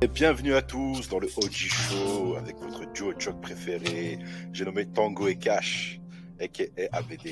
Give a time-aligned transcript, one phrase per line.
[0.00, 4.20] Et bienvenue à tous dans le OG Show avec votre duo choc préféré.
[4.52, 6.00] J'ai nommé Tango et Cash,
[6.40, 7.26] aka ABD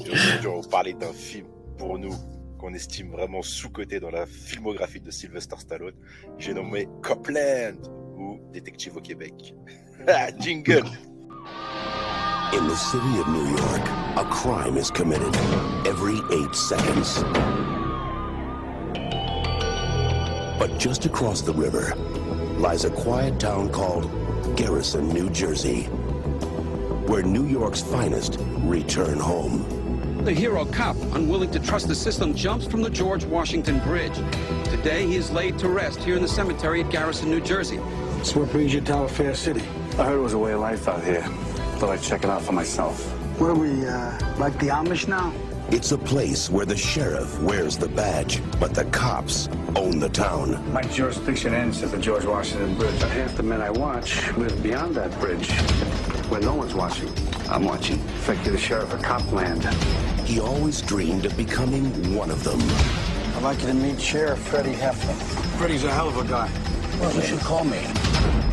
[0.00, 1.46] aujourd'hui, on va vous parler d'un film
[1.76, 2.14] pour nous
[2.58, 5.94] qu'on estime vraiment sous-coté dans la filmographie de Sylvester Stallone.
[6.38, 7.76] J'ai nommé Copland
[8.16, 9.54] ou Détective au Québec.
[10.06, 10.86] Ah, Jingle!
[12.52, 13.82] In the city of New York,
[14.16, 15.34] a crime is committed
[15.84, 17.24] every eight seconds.
[20.58, 21.94] But just across the river
[22.58, 24.10] lies a quiet town called
[24.56, 25.84] Garrison, New Jersey,
[27.06, 30.24] where New York's finest return home.
[30.24, 34.16] The hero cop, unwilling to trust the system, jumps from the George Washington Bridge.
[34.64, 37.76] Today, he is laid to rest here in the cemetery at Garrison, New Jersey.
[38.24, 39.62] So what brings you to our Fair City?
[39.96, 41.22] I heard it was a way of life out here.
[41.78, 43.08] Thought I'd check it out for myself.
[43.38, 45.32] What are we, uh, like the Amish now?
[45.70, 50.72] It's a place where the sheriff wears the badge, but the cops own the town.
[50.72, 52.98] My jurisdiction ends at the George Washington Bridge.
[52.98, 55.50] But half the men I watch live beyond that bridge,
[56.30, 57.10] where no one's watching.
[57.50, 57.98] I'm watching.
[57.98, 59.62] In fact, you're the sheriff of Copland.
[60.24, 62.60] He always dreamed of becoming one of them.
[63.36, 65.16] I'd like you to meet Sheriff Freddie Heflin.
[65.58, 66.50] Freddie's a hell of a guy.
[66.98, 67.86] Well, you should call me.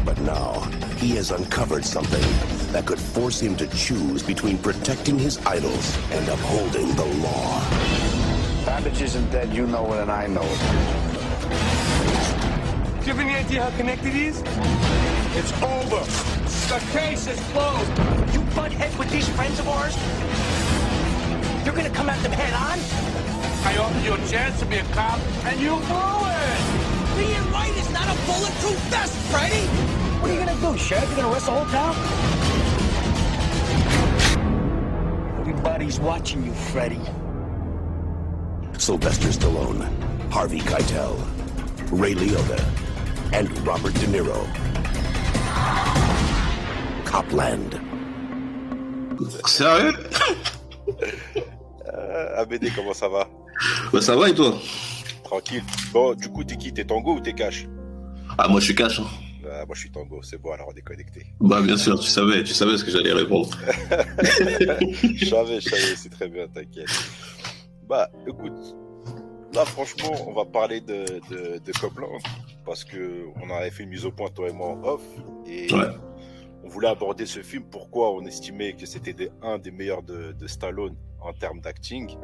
[0.04, 0.60] But now,
[0.98, 6.28] he has uncovered something that could force him to choose between protecting his idols and
[6.28, 7.62] upholding the law.
[8.66, 9.54] Babbage isn't dead.
[9.54, 10.60] You know it, and I know it.
[13.00, 14.44] Do you have any idea how connected he is?
[15.40, 16.04] It's over.
[16.68, 17.90] The case is closed.
[18.34, 19.96] You butt heads with these friends of ours?
[21.64, 22.78] You're gonna come at them head on?
[23.72, 26.60] I offered you a chance to be a cop, and you blew it.
[27.16, 29.95] Being right is not a bulletproof vest, Freddy!
[30.26, 31.08] What are you gonna do, Sheriff?
[31.12, 31.96] You gonna arrest the whole town?
[35.40, 37.00] Everybody's watching you, Freddy.
[38.80, 39.86] Sylvester Stallone,
[40.32, 41.16] Harvey Keitel,
[41.92, 42.60] Ray Liotta,
[43.34, 44.48] and Robert De Niro.
[47.06, 47.80] Copland.
[49.46, 49.94] Sérieux
[51.94, 53.28] Euh, ABD, comment ça va?
[53.94, 54.56] Bah ça va et toi
[55.24, 55.64] Tranquille.
[55.94, 56.74] Bon, du coup, t'es qui?
[56.74, 57.68] T'es Tango ou t'es Cash?
[58.40, 59.00] Ah moi je suis cash.
[59.00, 59.06] hein.
[59.52, 61.26] Ah, moi, je suis Tango, c'est bon, alors on est connecté.
[61.40, 63.50] Bah bien sûr, tu savais, tu savais ce que j'allais répondre.
[64.20, 66.90] je savais, je savais, c'est très bien, t'inquiète.
[67.88, 68.76] Bah, écoute,
[69.54, 72.20] là, franchement, on va parler de, de, de Copland,
[72.66, 75.02] parce que on avait fait une mise au point, toi et moi, en off,
[75.48, 75.88] et Ouais.
[76.64, 80.32] on voulait aborder ce film, pourquoi on estimait que c'était des- un des meilleurs de,
[80.32, 82.18] de Stallone en termes d'acting.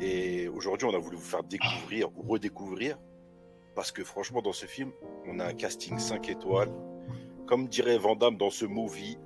[0.00, 2.98] Et aujourd'hui, on a voulu vous faire découvrir ou redécouvrir,
[3.74, 4.90] parce que franchement, dans ce film,
[5.26, 6.72] on a un casting 5 étoiles.
[7.46, 9.16] Comme dirait Van Damme dans ce movie,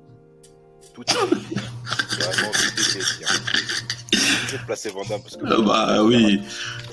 [0.95, 1.55] tout est dit.
[1.55, 3.29] Vraiment, tout était bien.
[4.49, 5.45] Je placer Van Damme parce que.
[5.47, 6.41] Ah bah oui.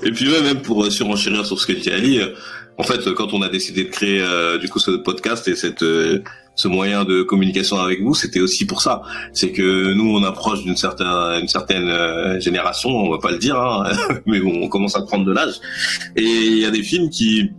[0.02, 2.34] Et puis même pour euh, surenchérir sur ce que tu as dit, euh,
[2.76, 4.22] en fait, euh, quand on a décidé de créer
[4.58, 5.84] du coup ce podcast et cette
[6.56, 9.02] ce moyen de communication avec vous, c'était aussi pour ça.
[9.32, 13.38] C'est que nous, on approche d'une certaine une certaine euh, génération, on va pas le
[13.38, 13.90] dire, hein,
[14.26, 15.54] mais bon, on commence à prendre de l'âge.
[16.16, 17.50] Et il y a des films qui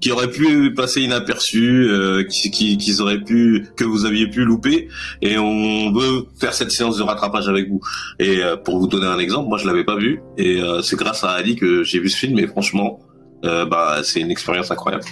[0.00, 4.44] qui auraient pu passer inaperçus, euh, qui, qui, qu'ils auraient pu, que vous aviez pu
[4.44, 4.88] louper,
[5.20, 7.80] et on veut faire cette séance de rattrapage avec vous.
[8.18, 10.96] Et euh, pour vous donner un exemple, moi je l'avais pas vu, et euh, c'est
[10.96, 13.00] grâce à Ali que j'ai vu ce film, et franchement,
[13.44, 15.04] euh, bah c'est une expérience incroyable.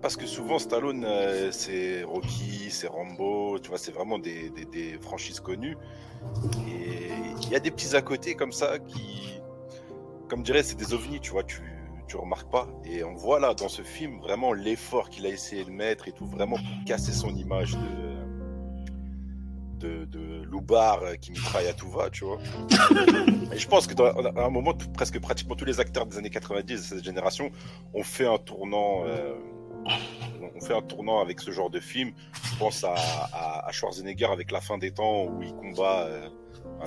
[0.00, 4.52] Parce que souvent Stallone, euh, c'est Rocky, c'est Rambo, tu vois, c'est vraiment des,
[5.00, 5.76] franchises connues.
[6.68, 7.10] Et
[7.42, 9.40] il y a des petits à côté comme ça qui,
[10.28, 11.62] comme dirait, c'est des ovnis, tu vois, tu,
[12.08, 12.68] tu remarques pas.
[12.84, 16.12] Et on voit là dans ce film vraiment l'effort qu'il a essayé de mettre et
[16.12, 17.76] tout, vraiment pour casser son image
[19.80, 22.38] de, de, de qui mitraille à tout va, tu vois.
[23.52, 26.74] Et je pense que à un moment, presque pratiquement tous les acteurs des années 90
[26.74, 27.50] de cette génération
[27.92, 29.02] ont fait un tournant.
[29.06, 29.34] euh,
[29.84, 32.12] on fait un tournant avec ce genre de film.
[32.52, 32.94] Je pense à,
[33.32, 36.28] à, à Schwarzenegger avec La fin des temps où il combat euh,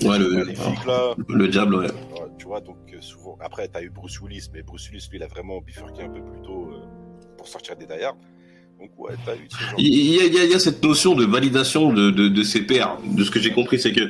[0.01, 0.45] un Ouais, le-
[0.85, 1.15] là.
[1.27, 1.87] Le diable, ouais.
[1.87, 3.37] Ouais, tu vois, donc euh, souvent.
[3.41, 6.21] Après, t'as eu Bruce Willis, mais Bruce Willis, lui, il a vraiment bifurqué un peu
[6.21, 6.79] plus tôt euh,
[7.37, 7.93] pour sortir des Die.
[8.79, 9.73] Donc, ouais, t'as eu ce genre.
[9.77, 12.27] Il y, a, il y a- il y a cette notion de validation de, de,
[12.27, 12.97] de ses pairs.
[13.05, 14.01] De ce que j'ai compris, c'est que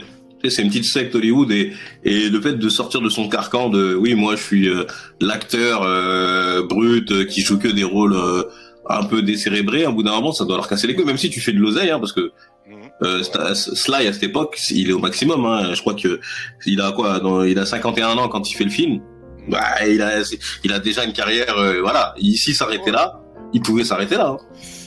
[0.47, 1.73] c'est une petite secte Hollywood et,
[2.03, 4.83] et le fait de sortir de son carcan de oui, moi je suis euh,
[5.19, 8.43] l'acteur euh, brut euh, qui joue que des rôles euh,
[8.87, 11.29] un peu décérébrés, à bout d'un moment, ça doit leur casser les couilles, même si
[11.29, 12.31] tu fais de l'oseille, hein, parce que
[12.67, 12.77] Mhm.
[13.03, 13.23] euh,
[13.53, 15.45] Sly à cette époque, il est au maximum.
[15.45, 15.73] Hein.
[15.75, 16.19] Je crois que
[16.65, 19.01] il a quoi dans, Il a 51 ans quand il fait le film.
[19.47, 20.21] Bah, il a,
[20.63, 21.55] il a déjà une carrière.
[21.57, 22.15] euh, voilà.
[22.17, 23.21] Ici, s'arrêter là,
[23.53, 24.29] il pouvait s'arrêter là.
[24.29, 24.37] hein.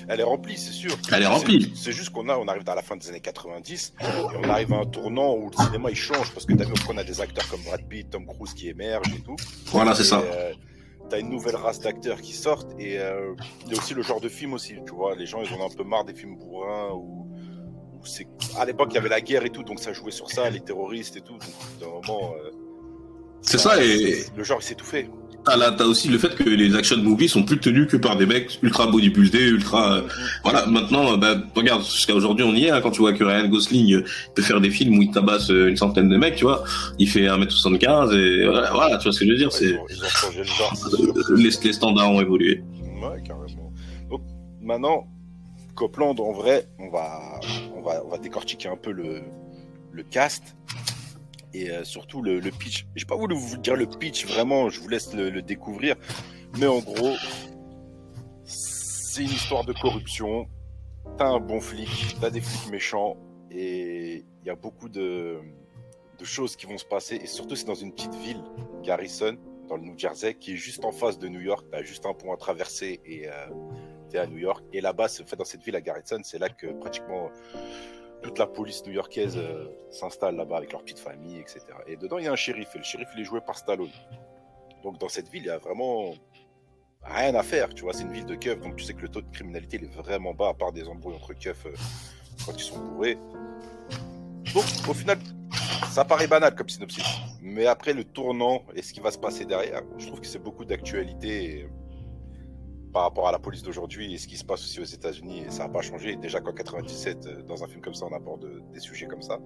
[0.08, 0.90] Elle est remplie, c'est sûr.
[1.12, 1.70] Elle est remplie.
[1.76, 4.04] C'est juste qu'on a, on arrive dans la fin des années 90 et
[4.42, 6.96] on arrive à un tournant où le cinéma il change parce que t'as vu qu'on
[6.96, 9.36] a des acteurs comme Brad Pitt, Tom Cruise qui émergent et tout.
[9.66, 10.20] Voilà, c'est ça.
[10.20, 10.52] euh,
[11.08, 13.34] t'as une nouvelle race d'acteurs qui sortent et euh,
[13.66, 15.14] il y a aussi le genre de film aussi, tu vois.
[15.14, 17.26] Les gens, ils en ont un peu marre des films bourrins ou
[18.04, 18.26] c'est
[18.56, 20.60] à l'époque il y avait la guerre et tout, donc ça jouait sur ça, les
[20.60, 21.34] terroristes et tout.
[21.34, 21.42] Donc,
[21.80, 22.50] d'un moment, euh,
[23.42, 25.08] C'est ça, et le genre il s'est tout fait.
[25.48, 28.16] T'as là, t'as aussi le fait que les action movies sont plus tenus que par
[28.16, 30.02] des mecs ultra bodybuildés, ultra, euh,
[30.42, 30.66] voilà.
[30.66, 33.48] Maintenant, euh, bah, regarde, jusqu'à aujourd'hui, on y est, hein, quand tu vois que Ryan
[33.48, 34.04] Gosling euh,
[34.34, 36.64] peut faire des films où il tabasse une centaine de mecs, tu vois.
[36.98, 39.64] Il fait 1m75 et voilà, voilà, tu vois ce que je veux dire, Ouais, c'est,
[39.70, 40.72] ils, ont, ils ont changé le genre.
[40.76, 41.36] c'est sûr.
[41.36, 42.62] les, les standards ont évolué.
[43.00, 43.72] Ouais, carrément.
[44.10, 44.22] Donc
[44.60, 45.06] maintenant,
[45.74, 47.40] Copland, en vrai, on va,
[47.76, 49.22] on va, on va décortiquer un peu le,
[49.92, 50.56] le cast
[51.54, 52.86] et euh, surtout le, le pitch.
[52.94, 55.96] J'ai pas voulu vous dire le pitch, vraiment, je vous laisse le, découvrir.
[56.58, 57.14] Mais en gros,
[58.44, 60.48] c'est une histoire de corruption.
[61.16, 63.16] T'as un bon flic, t'as des flics méchants
[63.50, 65.38] et il y a beaucoup de,
[66.22, 67.16] choses qui vont se passer.
[67.16, 68.42] Et surtout, c'est dans une petite ville,
[68.82, 69.36] Garrison,
[69.68, 71.66] dans le New Jersey, qui est juste en face de New York.
[71.70, 73.32] T'as juste un pont à traverser et euh,
[74.10, 74.64] t'es à New York.
[74.72, 77.30] Et là-bas, c'est- fait, dans cette ville à Garrison, c'est là que pratiquement
[78.22, 81.60] toute la police new-yorkaise euh, s'installe là-bas avec leur petite famille, etc.
[81.86, 82.74] Et dedans, il y a un shérif.
[82.74, 83.90] Et le shérif, il est joué par Stallone.
[84.82, 86.14] Donc, dans cette ville, il y a vraiment
[87.02, 87.72] rien à faire.
[87.74, 88.60] Tu vois, c'est une ville de keufs.
[88.60, 91.16] Donc, tu sais que le taux de criminalité, est vraiment bas, à part des embrouilles
[91.16, 91.74] entre keufs euh,
[92.44, 93.18] quand ils sont bourrés.
[94.54, 95.18] Donc, au final,
[95.90, 97.04] ça paraît banal comme synopsis.
[97.40, 100.38] Mais après, le tournant et ce qui va se passer derrière, je trouve que c'est
[100.38, 101.68] beaucoup d'actualité
[102.92, 105.42] par rapport à la police d'aujourd'hui et ce qui se passe aussi aux États-Unis.
[105.50, 106.16] Ça n'a pas changé.
[106.20, 109.22] Déjà qu'en 97, euh, dans un film comme ça, on aborde euh, des sujets comme
[109.22, 109.38] ça.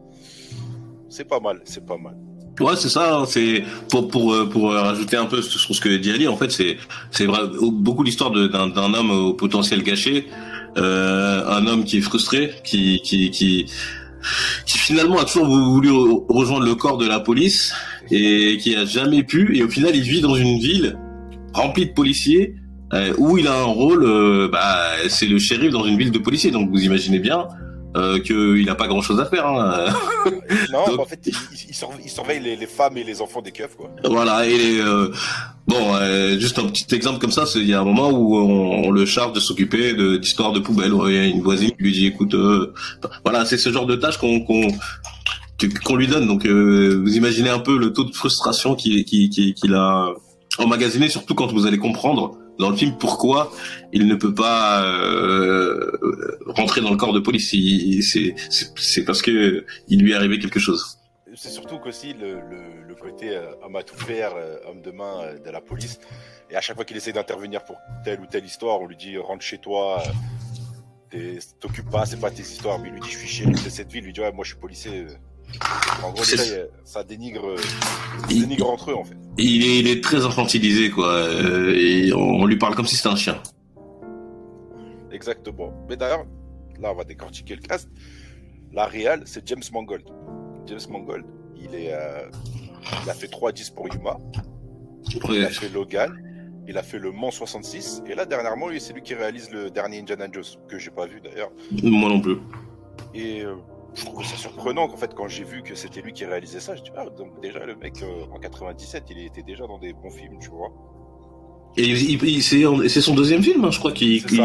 [1.09, 2.17] C'est pas mal, c'est pas mal.
[2.61, 3.19] Ouais, c'est ça.
[3.19, 6.29] hein, C'est pour pour euh, pour rajouter un peu sur ce que dit Ali.
[6.29, 6.77] En fait, c'est
[7.73, 10.27] beaucoup l'histoire d'un homme au potentiel gâché,
[10.77, 13.67] un homme qui est frustré, qui qui qui
[14.67, 17.73] finalement a toujours voulu re- rejoindre le corps de la police
[18.11, 19.57] et qui a jamais pu.
[19.57, 20.97] Et au final, il vit dans une ville
[21.55, 22.55] remplie de policiers
[22.95, 24.05] euh, où il a un rôle.
[24.05, 24.79] euh, bah,
[25.09, 26.51] c'est le shérif dans une ville de policiers.
[26.51, 27.47] Donc vous imaginez bien.
[27.95, 29.47] Euh, qu'il a pas grand chose à faire.
[29.47, 29.85] Hein.
[30.73, 33.21] Non, Donc- en fait, il, il- il surveille, il surveille les, les femmes et les
[33.21, 33.91] enfants des keufs, quoi.
[34.05, 35.09] Voilà, et euh,
[35.67, 38.87] bon, euh, juste un petit exemple comme ça, il y a un moment où on,
[38.87, 40.95] on le charge de s'occuper de d'histoires de poubelle.
[41.09, 42.73] Il y a une voisine qui lui dit, écoute, euh,
[43.27, 44.69] voilà, c'est ce genre de tâche qu'on qu'on
[45.85, 46.27] qu'on lui donne.
[46.27, 50.09] Donc, euh, vous imaginez un peu le taux de frustration qu'il qu'il qu'il a
[50.59, 53.53] emmagasiné, surtout quand vous allez comprendre dans le film pourquoi
[53.93, 55.91] il ne peut pas euh,
[56.47, 57.55] rentrer dans le corps de police?
[58.77, 60.99] C'est parce que il lui est arrivé quelque chose.
[61.35, 65.51] C'est surtout qu'aussi le, côté euh, homme à tout faire, euh, homme de main de
[65.51, 65.99] la police.
[66.51, 69.17] Et à chaque fois qu'il essaie d'intervenir pour telle ou telle histoire, on lui dit
[69.17, 70.03] rentre chez toi,
[71.59, 72.79] t'occupes pas, c'est pas tes histoires.
[72.79, 74.45] Mais il lui dit je suis shérif de cette ville, il lui dit ouais, moi
[74.45, 75.07] je suis policier.
[76.03, 79.17] En gros, euh, ça dénigre, euh, ça Il- dénigre entre eux en fait.
[79.39, 81.09] Il est, il est très infantilisé, quoi.
[81.09, 83.41] euh, et on, lui parle comme si c'était un chien.
[85.11, 85.73] Exactement.
[85.89, 86.25] Mais d'ailleurs,
[86.81, 87.89] là, on va décortiquer le cast.
[88.73, 90.05] La réal, c'est James Mangold.
[90.67, 91.25] James Mangold,
[91.57, 92.29] il est, euh,
[93.05, 94.19] il a fait 3-10 pour Yuma.
[95.31, 96.13] Il a fait Logan.
[96.69, 98.03] Il a fait le Mans 66.
[98.07, 101.07] Et là, dernièrement, lui, c'est lui qui réalise le dernier Indiana Jones, que j'ai pas
[101.07, 101.51] vu d'ailleurs.
[101.83, 102.39] Moi non plus.
[103.15, 103.57] Et euh,
[103.95, 106.75] je trouve ça surprenant qu'en fait, quand j'ai vu que c'était lui qui réalisait ça,
[106.77, 109.93] je dis, ah, donc déjà, le mec, euh, en 97, il était déjà dans des
[109.93, 110.71] bons films, tu vois.
[111.77, 114.21] Et il, il- il- c'est son deuxième film, hein, je crois qu'il.
[114.21, 114.37] C'est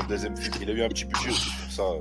[0.00, 0.54] son deuxième film.
[0.62, 1.82] Il a eu un petit budget aussi pour ça.
[1.82, 2.00] euh,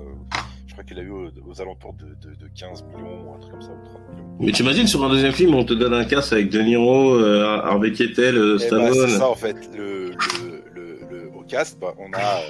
[0.68, 3.52] je crois qu'il a eu aux, aux alentours de, de, de 15 millions, un truc
[3.52, 4.38] comme ça, ou 30 millions.
[4.40, 7.44] Mais t'imagines sur un deuxième film, on te donne un cast avec De Niro, euh,
[7.64, 9.10] Harvey Keitel, euh, Eh ben, Stallone.
[9.10, 9.56] c'est ça en fait.
[9.78, 12.42] Le, le, le, le- au cast, bah, on a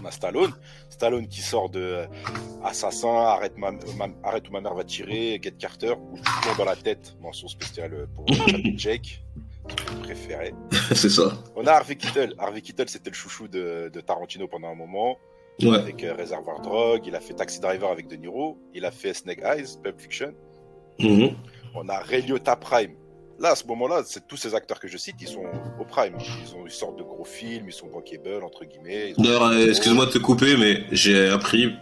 [0.00, 0.50] on a Stallone,
[0.96, 2.06] Stallone qui sort de euh,
[2.64, 6.64] Assassin, arrête, ma, ma- arrête où ma mère va tirer, Get Carter, ou plomb dans
[6.64, 8.24] la tête, mention spéciale pour
[8.76, 9.22] Jake,
[10.02, 10.54] préféré.
[10.94, 11.32] c'est ça.
[11.54, 12.34] On a Harvey Keitel.
[12.38, 15.16] Harvey Keitel, c'était le chouchou de, de Tarantino pendant un moment,
[15.62, 15.74] Ouais.
[15.78, 17.02] avec euh, Reservoir Drug.
[17.06, 18.58] Il a fait Taxi Driver avec De Niro.
[18.74, 20.34] Il a fait Snake Eyes, Pulp Fiction.
[20.98, 21.34] Mhm.
[21.74, 22.94] On a Ray Liotta Prime.
[23.38, 25.44] Là, à ce moment-là, c'est tous ces acteurs que je cite, ils sont
[25.78, 26.14] au prime.
[26.18, 29.12] Ils ont une sorte de gros films, ils sont bankable, entre guillemets.
[29.18, 31.74] D'ailleurs, euh, excuse-moi de te couper, mais j'ai appris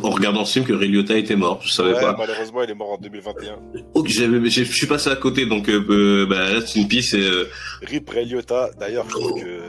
[0.00, 1.60] en regardant ce film que Ray Liotta était mort.
[1.62, 2.14] Je savais Ouais, pas.
[2.16, 3.58] malheureusement, il est mort en 2021.
[3.94, 6.88] Ok, j'avais- j'ai- je suis passé à côté, donc euh, euh, bah, là, c'est une
[6.88, 7.14] piste.
[7.14, 7.46] euh,
[7.82, 9.60] Rip Ray Liotta, d'ailleurs, je trouve que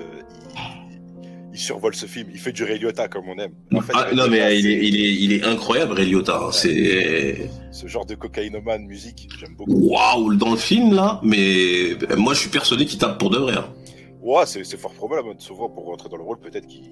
[1.53, 2.27] il, survole ce film.
[2.33, 3.53] Il fait du Ray Liotta comme on aime.
[3.73, 6.37] En fait, ah, non, mais il est, il est, il est incroyable, Ray Liotta.
[6.47, 6.51] hein.
[6.51, 9.71] C'est ce genre de cocaïnomane musique, j'aime beaucoup.
[9.89, 11.19] waouh dans le film là.
[11.23, 13.53] Mais euh, moi, je suis persuadé qu'il tape pour de vrai.
[13.57, 13.73] hein.
[14.21, 16.83] Ouais, c'est c'est fort probable, hein, souvent pour rentrer dans le rôle, peut-être qu'il.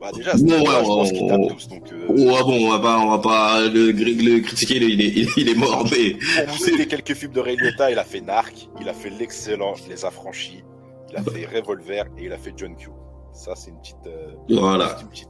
[0.00, 1.48] Bah, déjà, Ouais, c'est ouais, je pense ouais, qu'ils tapent ouais.
[1.48, 1.68] tous.
[1.68, 4.76] Donc, euh, Ouais, bon, on va pas, on va pas le, le critiquer.
[4.76, 7.56] Il est, il est, il est mort, mais Pour vous citer quelques films de Ray
[7.56, 10.62] Liotta, il a fait Narc, il a fait l'excellent Les Affranchis,
[11.10, 12.88] il a fait Revolver et il a fait John Q.
[13.34, 13.96] Ça, c'est une petite.
[14.06, 14.96] euh, Voilà.
[14.96, 15.28] c'est une petite-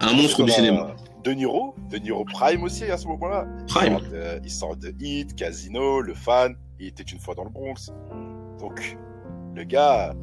[0.00, 0.94] Un monstre du cinéma.
[1.24, 3.46] De Niro, De Niro Prime aussi à ce moment-là.
[3.60, 3.98] Il Prime.
[3.98, 6.56] sort de- Il sort de Hit, Casino, Le Fan.
[6.78, 7.90] Il était une fois dans le Bronx.
[8.60, 8.96] Donc,
[9.54, 10.14] le gars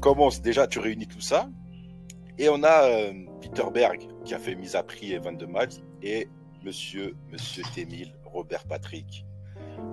[0.00, 1.48] commence déjà, tu réunis tout ça.
[2.38, 5.68] Et on a euh, Peter Berg qui a fait Mise à prix et 22 miles.
[6.02, 6.28] Et
[6.64, 9.24] monsieur, monsieur Témil, Robert Patrick,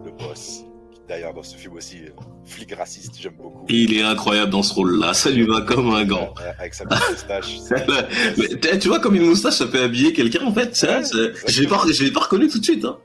[0.06, 0.66] le boss.
[1.08, 2.02] D'ailleurs, dans ce film aussi,
[2.44, 3.66] flic raciste, j'aime beaucoup.
[3.70, 5.14] Il est incroyable dans ce rôle-là.
[5.14, 6.34] Ça lui va comme un gant.
[6.60, 7.56] Avec sa petite moustache.
[8.38, 10.78] Mais tu vois, comme une moustache, ça peut habiller quelqu'un, en fait.
[10.84, 11.04] Ouais,
[11.48, 12.84] je l'ai pas, je l'ai pas reconnu tout de suite.
[12.84, 12.98] Hein.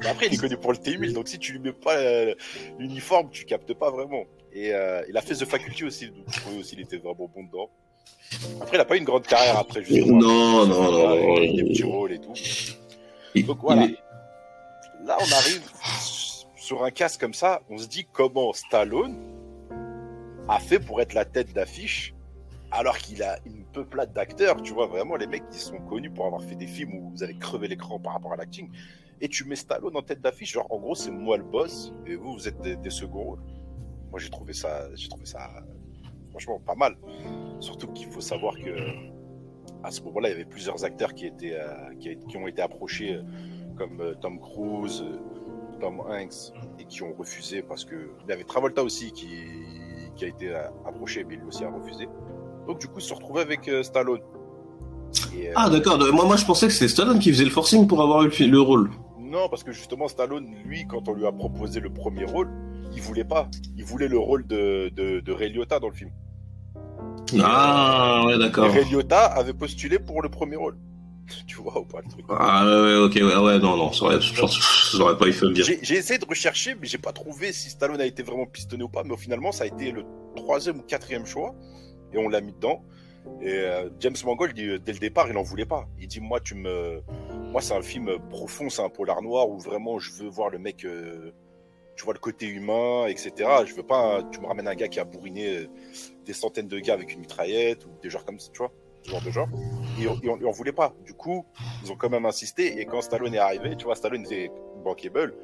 [0.00, 2.34] Mais après, il est connu pour le T1000, donc si tu lui mets pas euh,
[2.78, 4.24] l'uniforme, tu captes pas vraiment.
[4.52, 7.44] Et euh, il a fait The Faculty aussi, donc je aussi il était vraiment bon
[7.44, 7.70] dedans.
[8.60, 10.18] Après, il a pas eu une grande carrière après, justement.
[10.18, 11.40] Non, non, non, non.
[11.40, 12.32] Des petits rôles et tout.
[13.46, 13.86] Donc voilà.
[15.06, 15.62] Là, on arrive
[16.68, 19.16] sur un casque comme ça, on se dit comment Stallone
[20.48, 22.14] a fait pour être la tête d'affiche
[22.70, 26.26] alors qu'il a une peuplade d'acteurs, tu vois, vraiment les mecs qui sont connus pour
[26.26, 28.70] avoir fait des films où vous avez crevé l'écran par rapport à l'acting,
[29.22, 32.16] et tu mets Stallone en tête d'affiche, genre en gros c'est moi le boss, et
[32.16, 33.42] vous vous êtes des, seconds rôles.
[34.10, 35.48] Moi j'ai trouvé ça, j'ai trouvé ça
[36.32, 36.98] franchement pas mal.
[37.60, 38.76] Surtout qu'il faut savoir que
[39.84, 43.14] à ce moment-là il y avait plusieurs acteurs qui étaient, euh, qui, ont été approchés,
[43.14, 43.22] euh,
[43.74, 45.02] comme euh, Tom Cruise,
[45.80, 49.28] Tom Hanks, et qui ont refusé parce que il y avait Travolta aussi qui,
[50.16, 52.08] qui a été euh, approché, mais lui aussi a refusé.
[52.66, 54.20] Donc du coup, ils se retrouvaient avec euh, Stallone.
[55.34, 55.98] Et, euh, Ah, d'accord.
[56.12, 58.60] Moi, moi, je pensais que c'était Stallone qui faisait le forcing pour avoir eu le,
[58.60, 58.90] rôle.
[59.18, 62.50] Non, parce que justement, Stallone, lui, quand on lui a proposé le premier rôle,
[62.94, 63.48] il voulait pas.
[63.76, 66.10] Il voulait le rôle de, de, de Ray Liotta dans le film.
[67.42, 68.70] Ah, ouais, Et d'accord.
[68.70, 70.76] Ray Liotta avait postulé pour le premier rôle.
[71.46, 74.20] Tu vois ou pas le truc Ah, ouais, ok, ouais, ouais, non, non, ça aurait,
[74.20, 75.64] je pense, ça aurait pas eu fait dire.
[75.82, 78.88] J'ai essayé de rechercher, mais j'ai pas trouvé si Stallone a été vraiment pistonné ou
[78.88, 79.02] pas.
[79.04, 80.04] Mais finalement, ça a été le
[80.36, 81.54] troisième ou quatrième choix,
[82.12, 82.84] et on l'a mis dedans.
[83.42, 85.86] Et euh, James Mangold, il- dès le départ, il en voulait pas.
[86.00, 87.02] Il dit moi, tu me,
[87.52, 90.58] moi, c'est un film profond, c'est un polar noir où vraiment je veux voir le
[90.58, 91.32] mec, euh,
[91.96, 93.32] tu vois le côté humain, etc.
[93.66, 95.66] Je veux pas, tu me ramènes un gars qui a bourriné euh,
[96.24, 99.10] des centaines de gars avec une mitraillette ou des genres comme ça, tu vois, ce
[99.10, 99.48] genre de genre.
[100.00, 100.94] Et on, on voulait pas.
[101.04, 101.44] Du coup,
[101.82, 102.80] ils ont quand même insisté.
[102.80, 104.50] Et quand Stallone est arrivé, tu vois, Stallone était
[104.84, 105.34] bankable.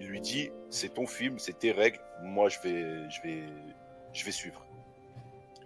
[0.00, 1.98] Il lui dit, c'est ton film, c'est tes règles.
[2.22, 3.42] Moi, je vais, je vais,
[4.12, 4.64] je vais suivre.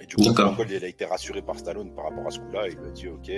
[0.00, 0.22] Et du coup.
[0.22, 2.68] Mangold, il a été rassuré par Stallone par rapport à ce coup-là.
[2.68, 3.30] Il lui a dit, ok,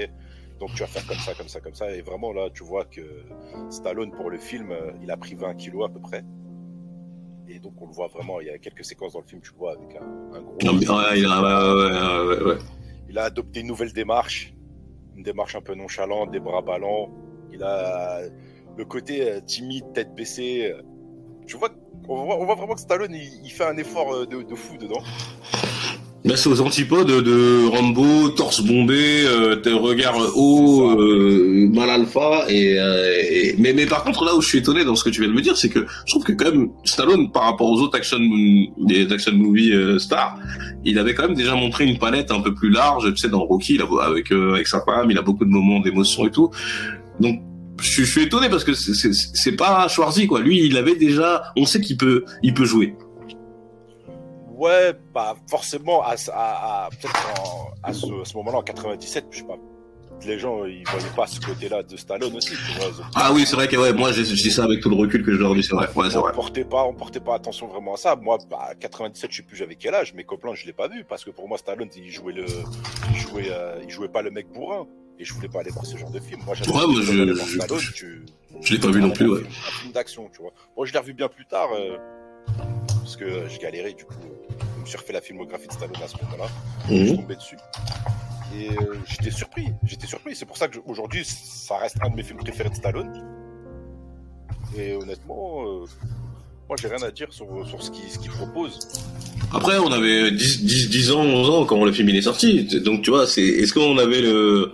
[0.60, 1.90] donc tu vas faire comme ça, comme ça, comme ça.
[1.90, 3.02] Et vraiment, là, tu vois que
[3.70, 6.24] Stallone, pour le film, il a pris 20 kilos à peu près.
[7.48, 9.52] Et donc, on le voit vraiment, il y a quelques séquences dans le film, tu
[9.52, 10.56] le vois, avec un, un gros.
[10.64, 12.58] Non, mais, ouais, il a, ouais, ouais, ouais, ouais, ouais.
[13.10, 14.53] Il a adopté une nouvelle démarche,
[15.16, 17.10] une démarche un peu nonchalante, des bras ballants.
[17.52, 18.20] Il a
[18.76, 20.72] le côté euh, timide, tête baissée.
[20.72, 20.82] euh.
[21.46, 21.70] Tu vois,
[22.08, 25.02] on voit, vraiment que Stallone, il, il fait un effort euh, de, de fou dedans.
[26.26, 32.46] Là, c'est aux antipodes de Rambo, torse bombé, euh, tes regards haut, euh, mal alpha.
[32.48, 35.20] Et, euh, mais, mais par contre, là où je suis étonné dans ce que tu
[35.20, 37.78] viens de me dire, c'est que je trouve que quand même Stallone, par rapport aux
[37.82, 38.16] autres action
[38.78, 40.38] des action movie euh, stars,
[40.86, 43.04] il avait quand même déjà montré une palette un peu plus large.
[43.12, 45.50] Tu sais, dans Rocky, il a, avec euh, avec sa femme, il a beaucoup de
[45.50, 46.48] moments d'émotion et tout.
[47.20, 47.42] Donc
[47.82, 50.40] je, suis- je suis étonné parce que c'est pas Schwarzy quoi.
[50.40, 52.94] Lui, il avait déjà, on sait qu'il peut, il peut jouer.
[54.64, 59.26] Ouais, pas forcément à, à, à- peut-être en- à ce, à ce moment-là, en 97,
[59.30, 59.56] je sais pas.
[60.24, 62.50] Les gens, ils voyaient pas ce côté-là de Stallone aussi.
[62.50, 64.88] Tu vois, Ah oui, c'est vrai que ouais, moi j'ai je dis ça avec tout
[64.88, 65.88] le recul que j'ai aujourd'hui, c'est vrai.
[65.94, 66.32] Ouais, c'est on vrai.
[66.32, 68.16] portait pas, on portait pas attention vraiment à ça.
[68.16, 70.14] Moi, bah, à 97, je sais plus j'avais quel âge.
[70.14, 72.46] Mes copains, je l'ai pas vu parce que pour moi, Stallone, il jouait le,
[73.10, 74.86] il jouait, euh, il jouait pas le mec bourrin.
[75.18, 76.40] Et je voulais pas aller voir ce genre de film.
[76.46, 77.02] Moi, Ouais, je-
[77.34, 78.24] je- Stallone, tu-
[78.62, 79.40] Je l'ai pas vu non plus, ouais.
[79.42, 80.52] Un film, d'action, tu vois.
[80.76, 81.98] Moi, je l'ai revu bien plus tard euh,
[83.00, 83.92] parce que je galérais.
[83.92, 84.43] Du coup, euh,
[84.90, 86.48] suis refait la filmographie de Stallone à ce moment-là.
[86.88, 87.16] Je suis Mhm.
[87.16, 87.56] tombé dessus.
[88.56, 89.66] Et euh, j'étais surpris.
[89.84, 90.34] J'étais surpris.
[90.36, 93.12] C'est pour ça que je- aujourd'hui, ça reste un de mes films préférés de Stallone.
[94.76, 95.84] Et honnêtement, euh,
[96.68, 98.78] moi, j'ai rien à dire sur, sur ce qu'il ce qu'il propose.
[99.52, 102.64] Après, on avait 10, 10, 10 ans, 11 ans quand le film il est sorti.
[102.80, 104.72] Donc, tu vois, c'est, est-ce qu'on avait le,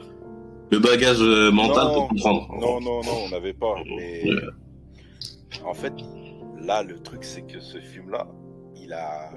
[0.70, 2.48] le bagage euh, mental Non, pour comprendre?
[2.60, 3.74] Non, non, non, on n'avait pas.
[3.96, 4.40] Mais Ouais.
[5.64, 5.92] en fait,
[6.60, 8.26] là, le truc, c'est que ce film-là,
[8.76, 9.30] il a.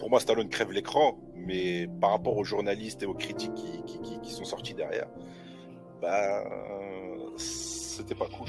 [0.00, 4.00] Pour moi, Stallone crève l'écran, mais par rapport aux journalistes et aux critiques qui, qui,
[4.00, 5.06] qui- qui sont sortis derrière,
[6.02, 6.42] bah.
[7.36, 8.48] C'était pas cool.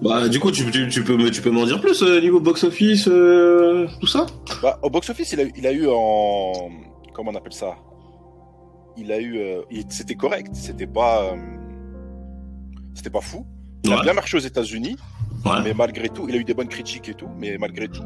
[0.00, 3.06] Bah, du coup, tu, tu, tu peux, tu peux m'en dire plus euh, niveau box-office,
[3.08, 4.24] euh, tout ça?
[4.62, 6.70] Bah, au box-office, il a, il a eu en.
[7.12, 7.76] Comment on appelle ça?
[8.96, 9.36] Il a eu.
[9.38, 9.60] euh,
[9.90, 10.48] C'était correct.
[10.54, 11.24] C'était pas.
[11.24, 11.36] euh,
[12.94, 13.44] C'était pas fou.
[13.84, 14.96] Il a bien marché aux États-Unis.
[15.44, 15.62] Ouais.
[15.62, 18.04] Mais malgré tout, il a eu des bonnes critiques et tout, mais malgré tout,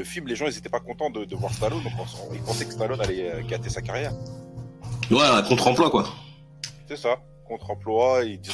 [0.00, 1.82] le film, les gens, ils étaient pas contents de, de voir Stallone.
[1.82, 4.12] Donc, on- ils pensaient que Stallone allait euh, gâter sa carrière.
[5.10, 6.06] Ouais, un contre-emploi, quoi.
[6.88, 7.16] C'est ça.
[7.46, 8.24] Contre-emploi.
[8.24, 8.52] Ils disent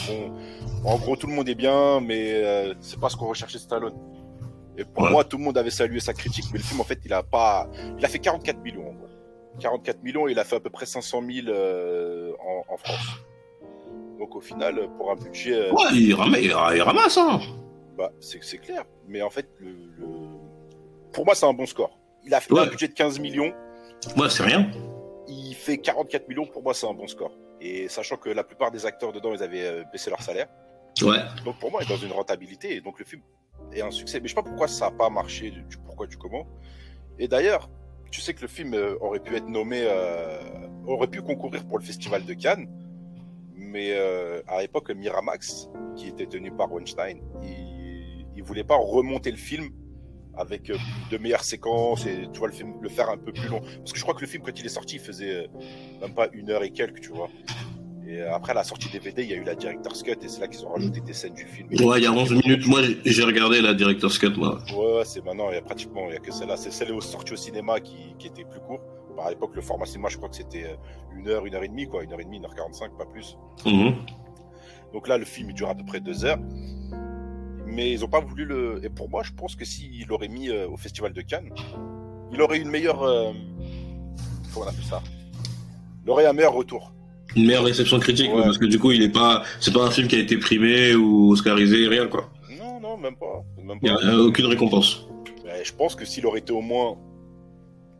[0.82, 3.58] bon, en gros, tout le monde est bien, mais euh, c'est pas ce qu'on recherchait
[3.58, 3.94] Stallone.
[4.78, 5.10] Et pour Ouais.
[5.10, 7.22] moi, tout le monde avait salué sa critique, mais le film, en fait, il a
[7.22, 8.88] pas, il a fait 44 millions.
[8.88, 9.06] En gros.
[9.60, 12.32] 44 millions, il a fait à peu près 500 000 euh,
[12.68, 13.06] en, en France.
[14.18, 17.40] Donc au final, pour un budget, euh, Ouais, il ramasse, il ramasse hein.
[17.96, 18.84] bah, c'est c'est clair.
[19.08, 20.06] Mais en fait, le, le-
[21.12, 21.98] pour moi, c'est un bon score.
[22.24, 22.60] Il a fait Ouais.
[22.60, 23.52] un budget de 15 millions.
[24.16, 24.70] Ouais, c'est rien.
[25.28, 26.46] Il fait 44 millions.
[26.46, 27.32] Pour moi, c'est un bon score.
[27.60, 30.48] Et sachant que la plupart des acteurs dedans, ils avaient euh, baissé leur salaire.
[31.02, 31.18] Ouais.
[31.44, 32.76] Donc pour moi, il est dans une rentabilité.
[32.76, 33.22] Et donc le film
[33.72, 34.20] est un succès.
[34.20, 36.46] Mais je sais pas pourquoi ça n'a pas marché, du pourquoi, du comment.
[37.18, 37.70] Et d'ailleurs,
[38.10, 40.38] tu sais que le film euh, aurait pu être nommé, euh,
[40.86, 42.68] aurait pu concourir pour le festival de Cannes.
[43.54, 49.30] Mais euh, à l'époque, Miramax, qui était tenu par Weinstein, il, il voulait pas remonter
[49.30, 49.70] le film
[50.36, 50.76] avec euh,
[51.10, 53.60] de meilleures séquences et tu vois le film le faire un peu plus long.
[53.78, 55.46] Parce que je crois que le film quand il est sorti, il faisait euh,
[56.00, 57.28] même pas une heure et quelques, tu vois.
[58.08, 60.40] Et euh, après la sortie DVD, il y a eu la director's cut et c'est
[60.40, 61.68] là qu'ils ont rajouté des scènes du film.
[61.84, 62.66] Ouais, il y a 11 minutes.
[62.66, 64.60] Moi, j'ai- regardé la Director's Cut, moi.
[64.72, 66.56] Ouais, ouais, c'est maintenant, il y a pratiquement, il y a que celle-là.
[66.56, 68.80] C'est celle sortie au cinéma qui, qui était plus court.
[69.16, 70.76] Par l'époque, le format cinéma, je crois que c'était
[71.16, 72.04] une heure, une heure et demie, quoi.
[72.04, 73.36] Une heure et demie, une heure quarante-cinq, pas plus.
[73.64, 73.94] Mhm.
[74.92, 76.38] Donc là, le film, il dure à peu près deux heures.
[77.76, 78.80] Mais ils ont pas voulu le.
[78.82, 81.50] Et pour moi, je pense que s'il l'aurait mis euh, au Festival de Cannes,
[82.32, 83.02] il aurait une meilleure.
[83.02, 83.32] euh,
[84.52, 85.02] Comment on appelle ça?
[86.04, 86.92] Il aurait un meilleur retour.
[87.34, 88.42] Une meilleure réception critique, Ouais.
[88.44, 90.94] parce que du coup, il est pas, c'est pas un film qui a été primé
[90.94, 92.30] ou oscarisé, rien, quoi.
[92.58, 93.44] Non, non, même pas.
[93.62, 94.00] Même Il y pas.
[94.10, 95.06] a aucune récompense.
[95.44, 96.96] Mais je pense que s'il aurait été au moins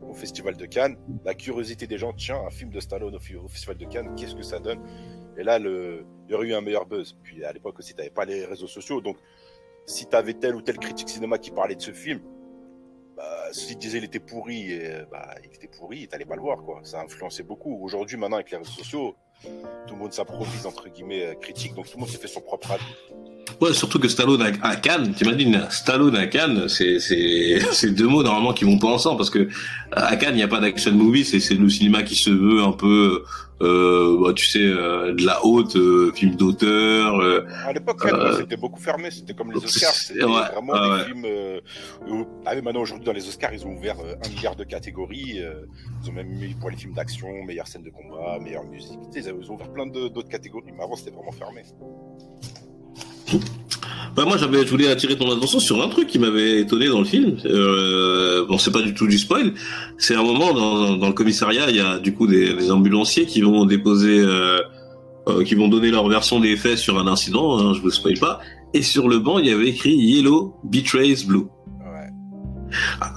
[0.01, 3.77] au Festival de Cannes, la curiosité des gens, tiens, un film de Stallone au Festival
[3.77, 4.79] de Cannes, qu'est-ce que ça donne?
[5.37, 6.05] Et là, le...
[6.27, 7.15] il y aurait eu un meilleur buzz.
[7.21, 9.01] Puis à l'époque aussi, tu n'avais pas les réseaux sociaux.
[9.01, 9.17] Donc,
[9.87, 12.21] si tu avais tel ou tel critique cinéma qui parlait de ce film,
[13.15, 14.79] bah, s'il disait il était pourri,
[15.09, 16.61] bah, il était pourri, t'allais pas le voir.
[16.61, 16.81] quoi.
[16.83, 17.79] Ça a influencé beaucoup.
[17.81, 21.73] Aujourd'hui, maintenant, avec les réseaux sociaux, tout le monde s'improvise, entre guillemets, euh, critique.
[21.73, 22.83] Donc, tout le monde s'est fait son propre avis.
[23.59, 28.07] Ouais, surtout que Stallone à, à Cannes, t'imagines, Stallone à Cannes, c'est, c'est, c'est deux
[28.07, 29.47] mots normalement qui vont pas ensemble parce que
[29.93, 32.61] à Cannes, il n'y a pas d'action movie, c'est, c'est le cinéma qui se veut
[32.61, 33.23] un peu,
[33.63, 38.37] euh, bah, tu sais, euh, de la haute, euh, film d'auteur, euh, À l'époque, Euh,
[38.37, 39.09] c'était beaucoup fermé.
[39.09, 39.89] C'était comme les Oscars.
[39.91, 41.25] C'était ouais, vraiment ouais, des films.
[41.25, 41.59] Euh,
[42.07, 45.41] où- ah, mais maintenant, aujourd'hui, dans les Oscars, ils ont ouvert un milliard de catégories.
[45.41, 45.65] euh,
[46.03, 48.99] ils ont même mis pour les films d'action, meilleure scène de combat, meilleure musique.
[49.11, 50.71] Tu sais, ils ont ouvert plein de- d'autres catégories.
[50.77, 51.63] Mais avant, c'était vraiment fermé.
[54.15, 56.97] Bah moi j'avais je voulais attirer ton attention sur un truc qui m'avait étonné dans
[56.97, 57.37] le film.
[57.45, 59.53] Euh, bon c'est pas du tout du spoil.
[59.99, 63.27] C'est un moment dans, dans le commissariat il y a du coup des, des ambulanciers
[63.27, 64.59] qui vont déposer euh,
[65.27, 67.59] euh, qui vont donner leur version des faits sur un incident.
[67.59, 68.39] Hein, je vous spoil pas.
[68.73, 71.45] Et sur le banc il y avait écrit Yellow betrays Blue.
[71.81, 72.09] Ouais.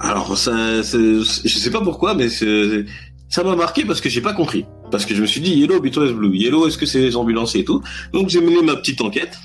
[0.01, 4.65] Alors ça, je sais pas pourquoi mais ça m'a marqué parce que j'ai pas compris.
[4.91, 6.37] Parce que je me suis dit Yellow betrays Blue.
[6.37, 7.81] Yellow est-ce que c'est les ambulanciers et tout?
[8.13, 9.35] Donc j'ai mené ma petite enquête.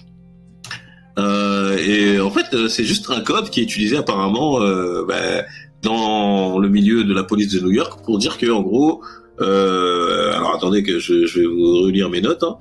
[1.19, 5.45] Euh, et en fait, euh, c'est juste un code qui est utilisé apparemment euh, bah,
[5.83, 9.03] dans le milieu de la police de New York pour dire que, en gros,
[9.41, 12.43] euh, alors attendez que je, je vais vous relire mes notes.
[12.43, 12.57] hein.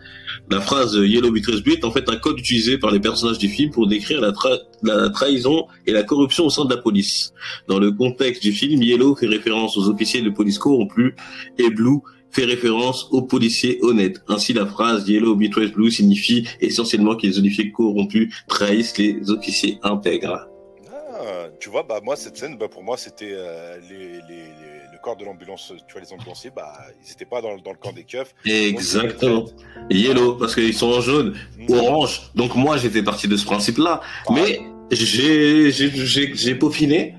[0.51, 3.49] La phrase Yellow Betrays Blue est en fait un code utilisé par les personnages du
[3.49, 7.33] film pour décrire la, tra- la trahison et la corruption au sein de la police.
[7.67, 11.13] Dans le contexte du film, Yellow fait référence aux officiers de police corrompus
[11.57, 11.99] et Blue
[12.35, 14.17] fait référence aux policiers honnêtes.
[14.27, 19.79] Ainsi, la phrase Yellow Betrays Blue signifie essentiellement que les officiers corrompus trahissent les officiers
[19.83, 20.47] intègres.
[20.91, 24.83] Ah, tu vois, bah, moi, cette scène, bah, pour moi, c'était euh, les, les- les-
[24.91, 25.71] le corps de l'ambulance.
[25.87, 26.73] Tu vois, les ambulanciers, bah,
[27.05, 28.33] ils n'étaient pas dans, dans le camp des keufs.
[28.45, 29.45] Exactement.
[29.89, 31.35] Yellow, parce qu'ils sont en jaune,
[31.69, 32.31] orange.
[32.35, 34.01] Donc moi, j'étais parti de ce principe-là.
[34.31, 34.59] Mais
[34.91, 37.15] j'ai, j'ai, j'ai, j'ai peaufiné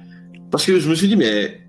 [0.50, 1.60] parce que je me suis dit, mais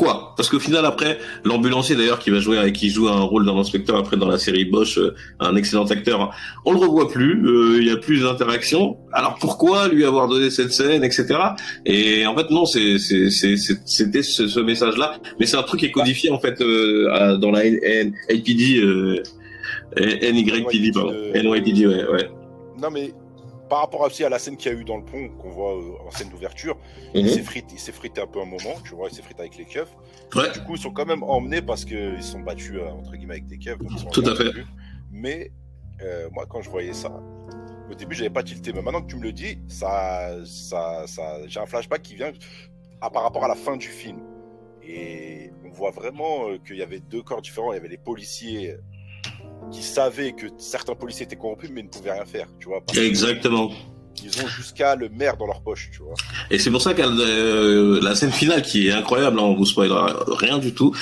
[0.00, 0.32] pourquoi?
[0.36, 3.98] Parce qu'au final, après, l'ambulancier d'ailleurs qui va jouer, qui joue un rôle d'un inspecteur
[3.98, 6.34] après dans la série Bosch, euh, un excellent acteur,
[6.64, 7.46] on le revoit plus.
[7.46, 8.96] euh, Il y a plus d'interaction.
[9.12, 11.26] Alors pourquoi lui avoir donné cette scène, etc.
[11.84, 15.18] Et en fait, non, c'est, c'est, c'est, c'était ce, ce message-là.
[15.38, 18.78] Mais c'est un truc qui est codifié en fait euh, dans la N- N- NPD,
[18.78, 19.16] euh,
[19.98, 21.12] NYPD, pardon.
[21.34, 22.30] NYPD, ouais, ouais.
[22.80, 23.12] Non, mais
[23.70, 25.74] par rapport aussi à la scène qu'il y a eu dans le pont, qu'on voit
[25.76, 26.76] euh, en scène d'ouverture,
[27.14, 27.20] Mhm.
[27.20, 29.40] il s'est frité, il s'est frité un peu un moment, tu vois, il s'est frité
[29.40, 29.94] avec les keufs.
[30.34, 30.50] Ouais.
[30.52, 33.46] Du coup, ils sont quand même emmenés parce qu'ils sont battus, euh, entre guillemets, avec
[33.46, 33.78] des keufs.
[34.12, 34.44] Tout à fait.
[34.44, 34.66] début.
[35.10, 35.50] Mais
[36.02, 37.10] euh, moi, quand je voyais ça,
[37.90, 38.72] au début, j'avais pas tilté.
[38.72, 42.32] Mais maintenant que tu me le dis, ça, ça, ça, j'ai un flashback qui vient
[43.00, 44.18] à, par rapport à la fin du film.
[44.82, 47.72] Et on voit vraiment qu'il y avait deux corps différents.
[47.72, 48.76] Il y avait les policiers
[49.70, 52.80] qui savaient que certains policiers étaient corrompus, mais ne pouvaient rien faire, tu vois.
[52.96, 53.70] Exactement.
[54.22, 56.14] ils ont jusqu'à le maire dans leur poche, tu vois.
[56.50, 59.64] Et c'est pour ça que euh, la scène finale qui est incroyable, hein, on vous
[59.64, 60.94] spoilera rien du tout,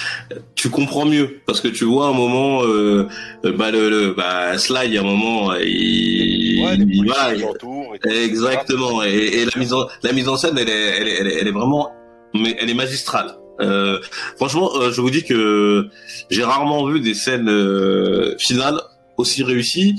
[0.54, 3.08] tu comprends mieux parce que tu vois un moment, euh,
[3.56, 7.84] bah le, le bah Sly, à un moment, il, Ouais, les il- il- et tout,
[8.04, 9.02] exactement.
[9.02, 11.34] Et, et la mise en la mise en scène, elle est elle est, elle est,
[11.40, 11.90] elle est vraiment,
[12.34, 13.34] mais elle est magistrale.
[13.60, 13.98] Euh,
[14.36, 15.88] franchement, euh, je vous dis que
[16.30, 18.80] j'ai rarement vu des scènes euh, finales
[19.16, 19.96] aussi réussies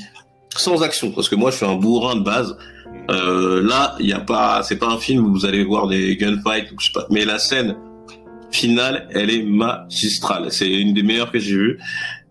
[0.56, 2.58] sans action parce que moi je suis un bourrin de base.
[3.10, 6.16] Euh, là il y a pas c'est pas un film où vous allez voir des
[6.16, 7.76] gunfights je sais pas mais la scène
[8.52, 10.52] finale elle est magistrale.
[10.52, 11.80] C'est une des meilleures que j'ai vues.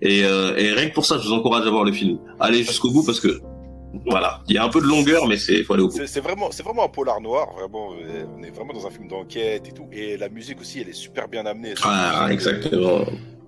[0.01, 2.19] Et, euh, et rien que pour ça je vous encourage à voir le film.
[2.41, 3.41] Allez jusqu'au bout parce que
[4.07, 6.21] voilà il y a un peu de longueur mais c'est faut aller au bout C'est
[6.21, 7.93] vraiment, c'est vraiment un polar noir, vraiment.
[7.95, 9.89] euh, On est vraiment dans un film d'enquête et tout.
[9.93, 11.75] Et la musique aussi, elle est super bien amenée.
[11.83, 13.01] Ah exactement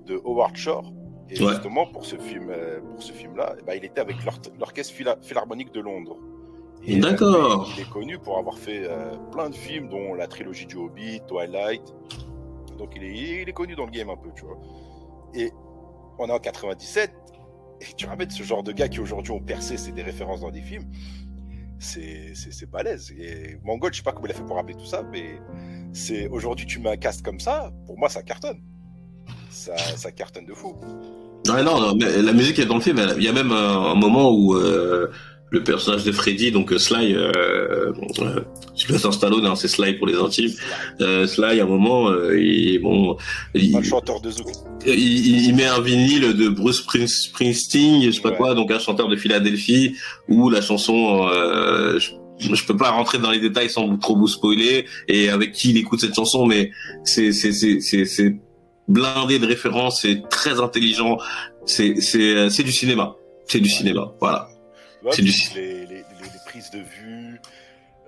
[0.07, 0.93] De, de Howard Shore.
[1.31, 1.51] Et Ouais.
[1.53, 4.95] justement, pour ce film, euh, pour ce film-là, eh ben, il était avec l'or- l'orchestre
[5.23, 6.17] philharmonique de Londres.
[6.89, 7.71] Euh, D'accord.
[7.77, 11.21] il est connu pour avoir fait euh, plein de films, dont la trilogie du Hobbit,
[11.29, 11.83] Twilight.
[12.79, 14.59] Donc il est, il est connu dans le game un peu, tu vois.
[15.35, 15.53] Et
[16.19, 17.13] on est en 97,
[17.81, 20.51] et tu ramènes ce genre de gars qui aujourd'hui ont percé, c'est des références dans
[20.51, 20.85] des films.
[21.79, 23.11] C'est balèze.
[23.13, 25.41] Et Mongol, je sais pas comment il a fait pour rappeler tout ça, mais
[25.93, 28.61] c'est aujourd'hui tu mets un cast comme ça, pour moi ça cartonne.
[29.49, 30.77] Ça, ça cartonne de fou.
[31.49, 33.01] Ouais, non, non, mais la musique est dans le film.
[33.17, 35.11] Il y a même un, un moment où euh,
[35.53, 38.41] le personnage de Freddy, donc euh, Sly, euh, euh,
[38.77, 40.53] Sylvester Stallone, hein, c'est Sly pour les intimes.
[41.01, 43.17] Euh, Sly, à un moment, euh, il, bon,
[43.55, 44.31] il, le chanteur de
[44.87, 48.37] il, il- met un vinyle de Bruce Spring- Springsteen, je sais pas Ouais.
[48.37, 49.97] quoi, donc un chanteur de Philadelphie,
[50.29, 52.11] où la chanson, euh, je,
[52.55, 55.77] je peux pas rentrer dans les détails sans trop vous spoiler, et avec qui il
[55.79, 56.71] écoute cette chanson, mais
[57.05, 58.37] c'est c'est c'est c'est c'est
[58.87, 61.19] blindé de références, c'est très intelligent,
[61.67, 63.17] c'est c'est euh, c'est du cinéma,
[63.49, 64.49] c'est du cinéma, voilà.
[65.03, 67.41] Ouais, C'est du- les, les, les- les prises de vue,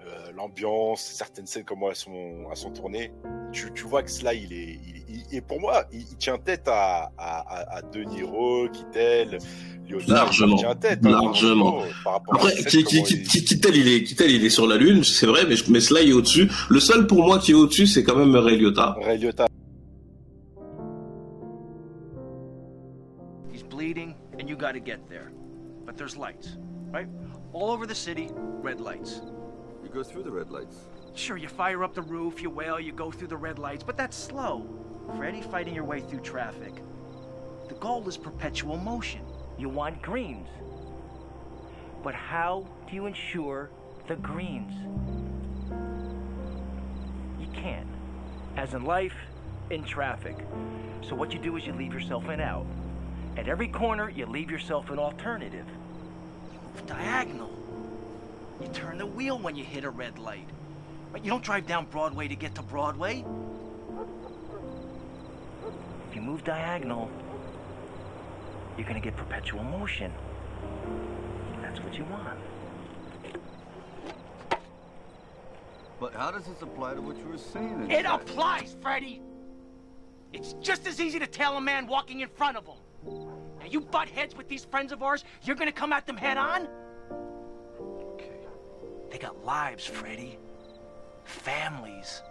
[0.06, 3.12] euh, l'ambiance, certaines scènes, comment elles sont, elles sont tournées.
[3.52, 4.78] Tu, tu vois que cela, il est.
[4.86, 8.68] il- il- et pour moi, il, il tient tête à, à, à, à De Niro,
[8.68, 9.38] Kittel,
[9.88, 10.08] Léonard.
[10.08, 10.56] Largement.
[10.56, 11.02] Il tient tête.
[11.04, 11.78] Largement.
[11.80, 14.44] franchement, par rapport à Après, qui, qui, qui, il- qui- Kittel, il est, Kittel, il
[14.44, 16.50] est sur la lune, c'est vrai, mais, je- mais Sly est au-dessus.
[16.68, 18.96] Le seul pour moi qui est au-dessus, c'est quand même Ray Liotta.
[19.00, 19.46] Ray Liotta.
[23.52, 25.30] He's bleeding, and you gotta get there.
[25.86, 26.58] But there's lights,
[26.92, 27.08] right?
[27.52, 29.22] All over the city, red lights.
[29.82, 30.76] You go through the red lights.
[31.14, 33.96] Sure, you fire up the roof, you wail, you go through the red lights, but
[33.96, 34.66] that's slow.
[35.16, 36.82] Freddy fighting your way through traffic.
[37.68, 39.22] The goal is perpetual motion.
[39.58, 40.48] You want greens.
[42.02, 43.70] But how do you ensure
[44.06, 44.72] the greens?
[47.40, 47.88] You can't.
[48.56, 49.14] As in life,
[49.70, 50.36] in traffic.
[51.00, 52.66] So what you do is you leave yourself an out.
[53.36, 55.66] At every corner, you leave yourself an alternative.
[56.86, 57.50] Diagonal.
[58.60, 60.48] You turn the wheel when you hit a red light.
[61.12, 63.24] But you don't drive down Broadway to get to Broadway.
[66.08, 67.10] If you move diagonal,
[68.76, 70.12] you're gonna get perpetual motion.
[71.60, 72.38] That's what you want.
[76.00, 77.90] But how does this apply to what you were saying?
[77.90, 79.22] It applies, Freddy!
[80.32, 82.76] It's just as easy to tail a man walking in front of him.
[83.62, 86.36] Now, you butt heads with these friends of ours, you're gonna come at them head
[86.36, 86.66] on?
[88.14, 88.30] Okay.
[89.10, 90.36] They got lives, Freddy.
[91.24, 92.22] Families.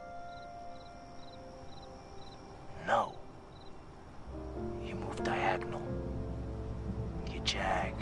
[2.86, 3.18] No.
[4.86, 5.82] You move diagonal.
[7.32, 7.94] You jag.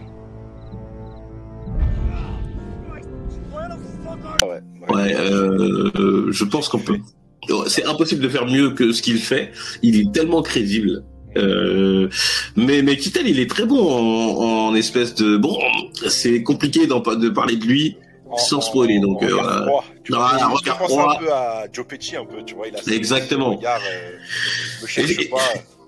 [4.41, 4.61] Ouais.
[4.89, 6.99] Ouais, euh, je pense qu'on peut.
[7.67, 9.51] C'est impossible de faire mieux que ce qu'il fait.
[9.83, 11.03] Il est tellement crédible.
[11.37, 12.09] Euh,
[12.55, 15.57] mais mais Kittel, il est très bon en, en espèce de bon.
[16.07, 17.97] C'est compliqué de parler de lui
[18.29, 18.99] En- sans spoiler.
[18.99, 19.65] Donc euh, voilà.
[20.03, 22.67] Tu Voilà, vois, je pense un peu à Joe Pesci, un peu, tu vois.
[22.67, 23.55] Il a Exactement.
[23.55, 25.37] regard, euh, cherche Et- pas.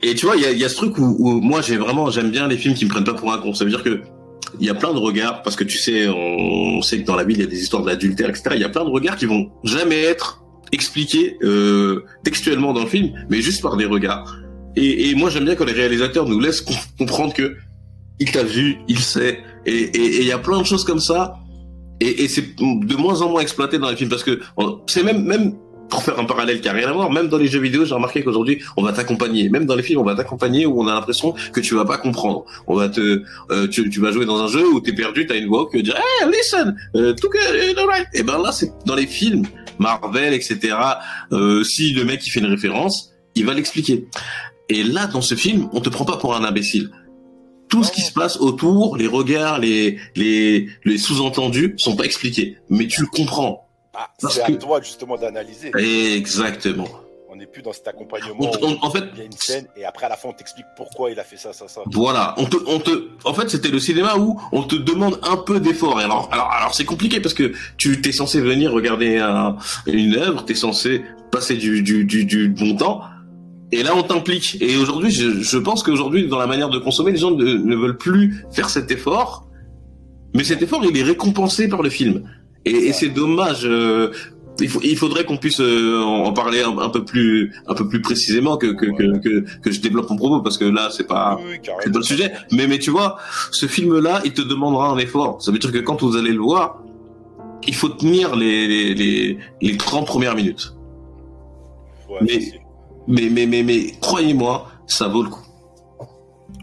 [0.03, 1.77] Et tu vois, il y a, il y a ce truc où, où moi j'ai
[1.77, 3.53] vraiment j'aime bien les films qui me prennent pas pour un con.
[3.53, 4.01] Ça veut dire que
[4.59, 6.15] il y a plein de regards parce que tu sais, on,
[6.77, 8.49] on sait que dans la ville il y a des histoires d'adultère, etc.
[8.53, 12.87] Il y a plein de regards qui vont jamais être expliqués euh, textuellement dans le
[12.87, 14.37] film, mais juste par des regards.
[14.75, 17.55] Et, et moi j'aime bien quand les réalisateurs nous laissent com- comprendre que
[18.19, 19.39] il t'a vu, il sait.
[19.65, 21.35] Et il y a plein de choses comme ça.
[21.99, 24.39] Et, et c'est de moins en moins exploité dans les films parce que
[24.87, 25.55] c'est même même
[25.89, 27.93] pour faire un parallèle qui a rien à voir, même dans les jeux vidéo, j'ai
[27.93, 29.49] remarqué qu'aujourd'hui, on va t'accompagner.
[29.49, 31.97] Même dans les films, on va t'accompagner où on a l'impression que tu vas pas
[31.97, 32.45] comprendre.
[32.65, 35.35] On va te, euh, tu, tu vas jouer dans un jeu où t'es perdu, t'as
[35.35, 38.07] une voix qui va dire, hey, listen, euh, tout que, alright.
[38.13, 39.45] Et ben là, c'est dans les films,
[39.79, 40.59] Marvel, etc.
[41.33, 44.07] Euh, si le mec il fait une référence, il va l'expliquer.
[44.71, 46.89] Et là, dans ce film, on te prend pas pour un imbécile.
[47.69, 52.57] tout ce qui se passe autour, les regards, les les les sous-entendus sont pas expliqués,
[52.69, 53.65] mais tu le comprends.
[53.93, 55.71] Ah, c'est que- à toi justement d'analyser.
[56.15, 56.87] Exactement.
[57.29, 58.35] On n'est plus dans cet accompagnement.
[58.39, 60.27] On- on- où en fait- il y a une scène et après à la fin
[60.27, 61.79] on t'explique pourquoi il a fait ça, ça, ça.
[61.85, 65.37] Voilà, on te, on te, en fait, c'était le cinéma où on te demande un
[65.37, 65.97] peu d'effort.
[65.97, 69.55] Alors, alors, alors, c'est compliqué parce que tu t'es censé venir regarder un-
[69.87, 73.01] une œuvre, t'es censé passer du, du, du, du bon temps.
[73.71, 74.57] Et là, on t'implique.
[74.61, 77.75] Et aujourd'hui, je, je pense qu'aujourd'hui, dans la manière de consommer, les gens ne, ne
[77.75, 79.47] veulent plus faire cet effort.
[80.35, 82.23] Mais cet effort, il est récompensé par le film.
[82.65, 83.61] Et, et c'est dommage.
[83.65, 84.11] euh,
[84.59, 87.87] il, faut- il faudrait qu'on puisse euh, en parler un, un peu plus, un peu
[87.87, 91.07] plus précisément que que, que, que que je développe mon propos parce que là, c'est
[91.07, 91.39] pas.
[91.43, 92.31] Oui, C'est pas le sujet.
[92.51, 93.17] Mais, mais tu vois,
[93.51, 95.41] ce film-là, il te demandera un effort.
[95.41, 96.83] Ça veut dire que quand vous allez le voir,
[97.67, 100.73] il faut tenir les, les, les, les 30 premières minutes.
[102.09, 102.60] Ouais, Mais-.
[103.07, 105.45] Mais, mais, mais, mais, croyez-moi, ça vaut le coup.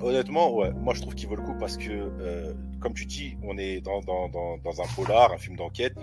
[0.01, 3.37] Honnêtement, ouais, moi je trouve qu'il vaut le coup parce que, euh, comme tu dis,
[3.43, 5.95] on est dans, dans, dans, dans un polar, un film d'enquête.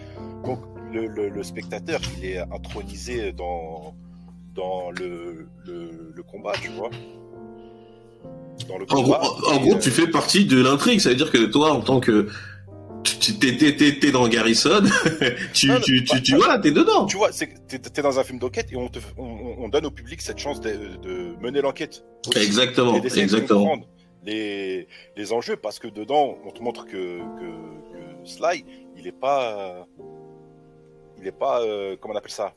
[0.44, 0.60] Donc
[0.92, 3.94] le, le, le spectateur, il est intronisé dans,
[4.54, 5.48] dans le,
[6.30, 6.90] combat, tu vois.
[8.68, 9.22] Dans le En gros, combat.
[9.22, 11.00] en, en Et, gros, euh, tu fais partie de l'intrigue.
[11.00, 12.28] Ça veut dire que toi, en tant que,
[14.00, 14.82] t'es, dans Garrison,
[15.54, 17.06] tu, Non, tu, tu, bah, tu, voilà, t'es dedans.
[17.06, 19.92] Tu vois, t'es, dans un film d'enquête et on, te, on, on- on donne au
[19.92, 22.04] public cette chance de, de mener l'enquête.
[22.36, 23.78] Exactement, et exactement.
[24.26, 27.46] les, les enjeux parce que dedans, on te montre que, que,
[27.94, 28.66] que Sly,
[28.98, 29.88] il est pas.
[31.22, 31.62] Il est pas.
[31.62, 32.54] euh, comment on appelle ça?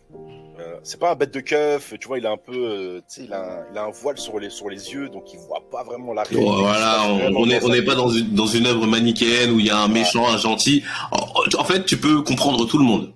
[0.60, 2.52] Euh, C'est pas un bête de keuf, tu vois, il a un peu.
[2.52, 5.08] euh, tu sais, il, a un- il a un voile sur les, sur les yeux,
[5.08, 6.44] donc il voit pas vraiment la réalité.
[6.44, 9.60] Bon, voilà, on vraiment on on n'est pas dans une, dans une œuvre manichéenne où
[9.60, 10.82] il y a un méchant, un gentil.
[11.12, 13.12] En, en fait, tu peux comprendre tout le monde.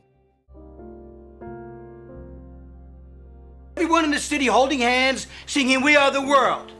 [3.76, 6.70] Everyone in the city holding hands, singing We Are the World.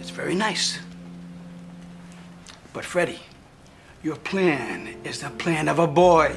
[0.00, 0.78] It's very nice.
[2.72, 3.18] But Freddie,
[4.02, 6.30] your plan is the plan of a boy.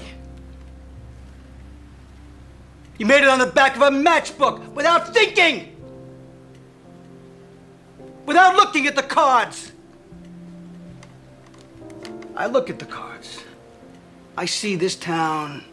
[3.02, 5.76] You made it on the back of a matchbook without thinking!
[8.28, 9.72] Without looking at the cards!
[12.36, 13.44] I look at the cards.
[14.38, 15.64] I see this town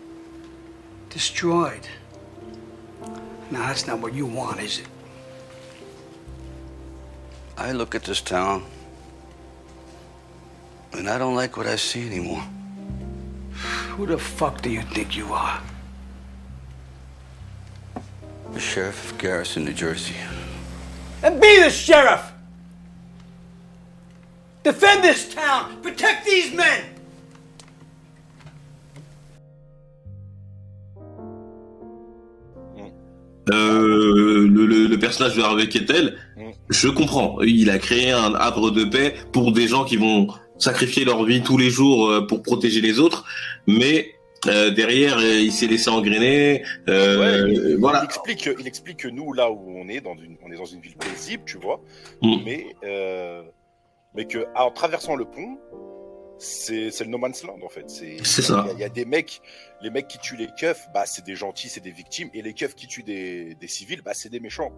[1.11, 1.87] destroyed.
[3.51, 4.87] Now, that's not what you want, is it?
[7.59, 8.65] I look at this town,
[10.95, 12.45] and I don't like what I see anymore.
[13.99, 15.61] Who the fuck do you think you are?
[18.59, 20.17] The sheriff of Garrison, New Jersey.
[21.23, 22.33] And be the sheriff!
[24.65, 25.81] Defend this town!
[25.81, 26.83] Protect these men!
[33.53, 36.19] Euh, le, le, le personnage de Harvey Kettel,
[36.69, 37.41] je comprends.
[37.43, 41.45] Il a créé un havre de paix pour des gens qui vont sacrifier leur vie
[41.45, 43.25] tous les jours euh, pour protéger les autres,
[43.69, 46.63] mais euh, derrière, euh, il s'est laissé engrainer.
[46.89, 48.01] Euh, Ouais, il, voilà.
[48.03, 50.65] il explique, il explique que nous, là où on est, dans une, on est dans
[50.65, 51.81] une ville paisible, tu vois,
[52.23, 52.37] Mm.
[52.45, 53.43] mais, euh,
[54.15, 55.59] mais que en traversant le pont,
[56.39, 57.91] c'est le no man's land en fait.
[57.91, 58.65] C'est ça.
[58.67, 59.41] Il y, a- il y a des mecs,
[59.83, 62.55] les mecs qui tuent les keufs, bah c'est des gentils, c'est des victimes, et les
[62.55, 64.71] keufs qui tuent des, des civils, bah c'est des méchants.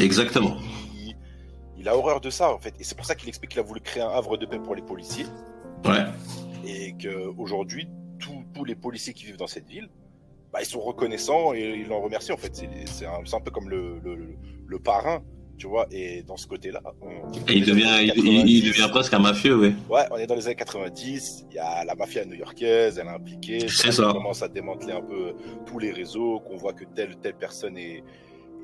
[0.00, 0.56] Exactement.
[0.94, 1.14] Il,
[1.76, 3.62] il a horreur de ça en fait, et c'est pour ça qu'il explique qu'il a
[3.62, 5.26] voulu créer un havre de paix pour les policiers,
[5.84, 6.04] Ouais.
[6.66, 7.88] et que aujourd'hui
[8.54, 9.88] tous les policiers qui vivent dans cette ville,
[10.52, 12.54] bah, ils sont reconnaissants et ils l'en remercient en fait.
[12.86, 15.22] C'est un, peu comme le, le, le- le parrain,
[15.58, 15.86] tu vois.
[15.90, 19.72] Et dans ce côté-là, on, il devient, il, il- il devient presque un mafieux, ouais.
[19.90, 21.46] Ouais, on est dans les années 90.
[21.50, 23.66] Il y a la mafia new-yorkaise, elle est impliquée.
[23.68, 24.12] C'est On ça.
[24.12, 25.34] commence à démanteler un peu
[25.66, 28.02] tous les réseaux, qu'on voit que telle telle personne est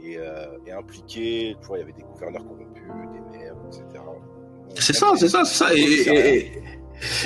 [0.03, 1.57] est, euh, est impliquée.
[1.61, 3.85] Tu vois, il y avait des gouverneurs corrompus, des maires, etc.
[4.77, 5.75] C'est ça, c'est ça, c'est ça.
[5.75, 6.53] Et, et,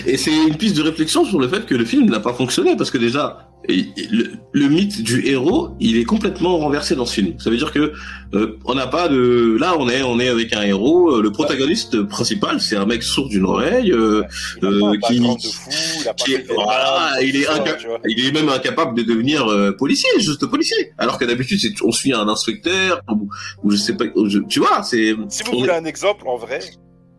[0.07, 2.77] et- c'est une piste de réflexion sur le fait que le film n'a pas fonctionné
[2.77, 7.35] parce que déjà, le, le mythe du héros, il est complètement renversé dans ce film.
[7.39, 7.93] Ça veut dire que
[8.35, 11.11] euh, on n'a pas de, là, on est, on est avec un héros.
[11.17, 14.23] euh, Le protagoniste principal, c'est un mec sourd d'une oreille euh,
[14.61, 15.71] Il euh, qui, background de fou,
[16.03, 20.11] il a qui est, voilà, il est inca- il même incapable de devenir euh, policier,
[20.19, 20.93] juste policier.
[20.99, 23.29] Alors que d'habitude, on suit un inspecteur ou,
[23.63, 25.15] ou je sais pas, je- tu vois, c'est.
[25.31, 26.61] Si vous on- voulez un exemple, en vrai,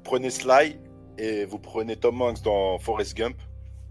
[0.03, 0.75] prenez Sly
[1.17, 3.37] et vous prenez Tom Hanks dans Forrest Gump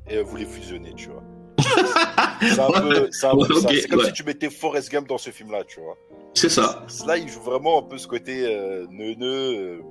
[0.08, 1.22] et vous les fusionnez, tu vois.
[2.40, 3.68] c'est un peu, c'est un peu Ouais, ça.
[3.68, 4.06] ok, C'est comme ouais.
[4.06, 5.96] si tu mettais Forrest Gump dans ce film-là, tu vois.
[6.34, 6.84] C'est ça.
[6.88, 9.82] Sly, il joue vraiment un peu ce côté euh, neuneux, euh,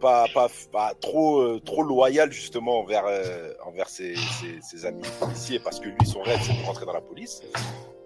[0.00, 5.02] pas, pas, pas trop, euh, trop loyal justement envers, euh, envers ses, ses, ses amis
[5.18, 7.42] policiers parce que lui, son rêve, c'est de rentrer dans la police.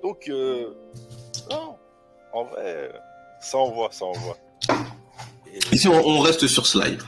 [0.02, 0.28] Donc,
[1.50, 1.76] non,
[2.32, 2.90] en vrai,
[3.40, 4.36] ça envoie, ça envoie.
[5.54, 6.98] Et- Ici, on, on reste sur Sly.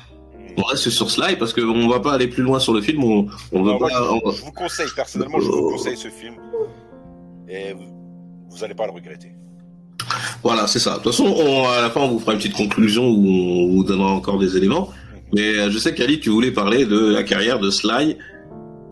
[0.56, 3.04] On reste sur Sly parce qu'on va pas aller plus loin sur le film.
[3.04, 3.94] On, on veut Non, moi, pas.
[3.96, 6.35] je, on- je vous conseille, personnellement, je vous conseille ce film.
[7.48, 7.85] Et vous,
[8.50, 9.32] vous allez pas le regretter.
[10.42, 10.90] Voilà, c'est ça.
[10.92, 13.72] De toute façon, on- à la fin, on vous fera une petite conclusion où on
[13.76, 14.88] vous donnera encore des éléments.
[15.35, 18.16] Mais euh, je sais qu'Ali, tu voulais parler de la carrière de Sly,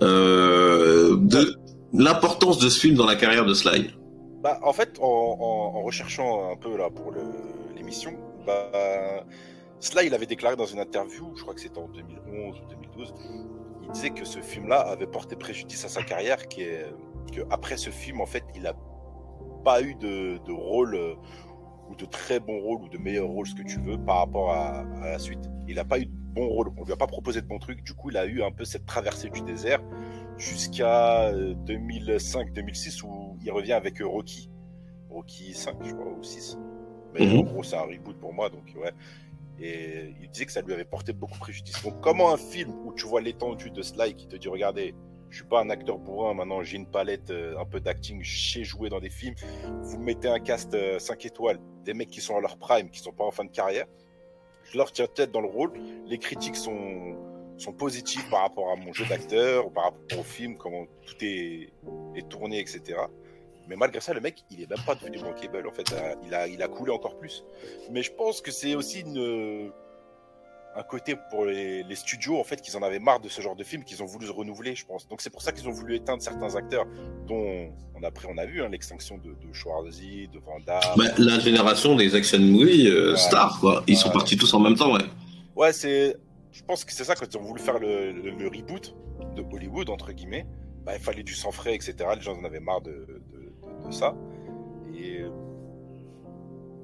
[0.02, 1.56] euh, de
[1.92, 3.90] l'importance de ce film dans la carrière de Sly.
[4.42, 7.12] Bah, en fait, en, en- en recherchant un peu là pour
[7.76, 8.12] l'émission,
[8.46, 8.70] bah,
[9.84, 13.14] Sly, il avait déclaré dans une interview, je crois que c'était en 2011 ou 2012,
[13.82, 16.86] il disait que ce film-là avait porté préjudice à sa carrière, qui est
[17.32, 18.72] que après ce film, en fait, il n'a
[19.62, 21.14] pas eu de, de rôle euh,
[21.90, 24.52] ou de très bon rôle ou de meilleur rôle, ce que tu veux, par rapport
[24.52, 25.50] à, à la suite.
[25.68, 27.82] Il n'a pas eu de bon rôle, on lui a pas proposé de bons trucs.
[27.82, 29.82] Du coup, il a eu un peu cette traversée du désert
[30.38, 34.50] jusqu'à euh, 2005-2006 où il revient avec euh, Rocky.
[35.10, 36.58] Rocky 5, je crois, ou 6.
[37.14, 37.38] Mais Mhm.
[37.38, 38.92] en gros, c'est un reboot pour moi, donc ouais.
[39.60, 41.82] Et il disait que ça lui avait porté beaucoup préjudice.
[41.82, 44.94] Donc, comment un film où tu vois l'étendue de Sly qui te dit Regardez,
[45.30, 48.52] je suis pas un acteur bourrin, maintenant j'ai une palette, euh, un peu d'acting, je
[48.52, 49.34] sais jouer dans des films.
[49.82, 53.12] Vous mettez un cast 5 étoiles, des mecs qui sont à leur prime, qui sont
[53.12, 53.86] pas en fin de carrière.
[54.64, 55.72] Je leur tiens tête dans le rôle.
[56.06, 57.16] Les critiques sont,
[57.58, 61.72] sont positives par rapport à mon jeu d'acteur, par rapport au film, comment tout est,
[62.14, 62.98] est tourné, etc.
[63.68, 65.66] Mais malgré ça, le mec, il est même pas devenu bankable.
[65.66, 67.44] En fait, Euh, il a, il a coulé encore plus.
[67.90, 69.70] Mais je pense que c'est aussi une,
[70.76, 73.54] un côté pour les, les studios, en fait, qu'ils en avaient marre de ce genre
[73.54, 75.06] de film, qu'ils ont voulu se renouveler, je pense.
[75.08, 76.84] Donc c'est pour ça qu'ils ont voulu éteindre certains acteurs,
[77.28, 80.80] dont on a, après, on a vu hein, l'extinction de, de Schwarzy, de Van Damme.
[80.96, 83.16] Bah, la génération des action movies euh, Ouais.
[83.16, 83.84] stars, quoi.
[83.86, 85.04] Ils sont partis tous en même temps, ouais.
[85.56, 86.16] Ouais, c'est.
[86.50, 88.94] Je pense que c'est ça quand ils ont voulu faire le, le- le reboot
[89.36, 90.46] de Hollywood entre guillemets.
[90.84, 91.94] Bah, il fallait du sang frais, etc.
[92.16, 93.22] Les gens en avaient marre de, de,
[93.88, 94.14] de- ça.
[94.96, 95.20] Et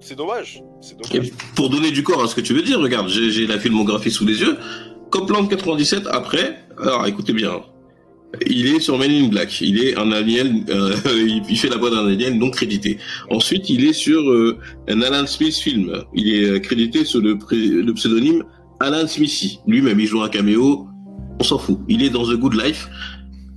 [0.00, 0.62] c'est dommage.
[1.14, 1.20] Et
[1.54, 4.26] pour donner du corps à ce que tu veux dire, regarde, j'ai la filmographie sous
[4.26, 4.56] les yeux.
[5.10, 7.60] Copland 97, après, alors écoutez bien,
[8.46, 10.94] il est sur Men in Black, il est un alien, euh,
[11.48, 12.98] il fait la voix d'un alien non crédité.
[13.28, 14.58] Ensuite, il est sur euh,
[14.88, 18.44] un Alan Smith film, il est euh, crédité sur le, le pseudonyme
[18.78, 19.58] Alan Smithy.
[19.66, 20.86] Lui-même, il joue un caméo,
[21.40, 21.80] on s'en fout.
[21.88, 22.88] Il est dans The Good Life,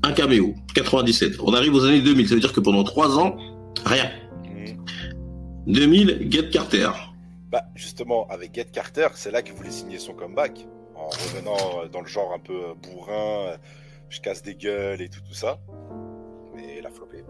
[0.04, 1.38] un caméo, 97.
[1.44, 3.38] On arrive aux années 2000, ça veut dire que pendant trois ans,
[3.86, 4.10] rien.
[4.46, 4.78] Mhm.
[5.68, 6.90] 2000, Get Carter.
[7.52, 10.66] Bah, justement, avec Get Carter, c'est là qu'il voulait signer son comeback.
[10.96, 13.58] En revenant euh, dans le genre un peu euh, bourrin, euh,
[14.10, 15.60] je casse des gueules et tout, tout ça.
[16.56, 17.24] Mais il a floppé.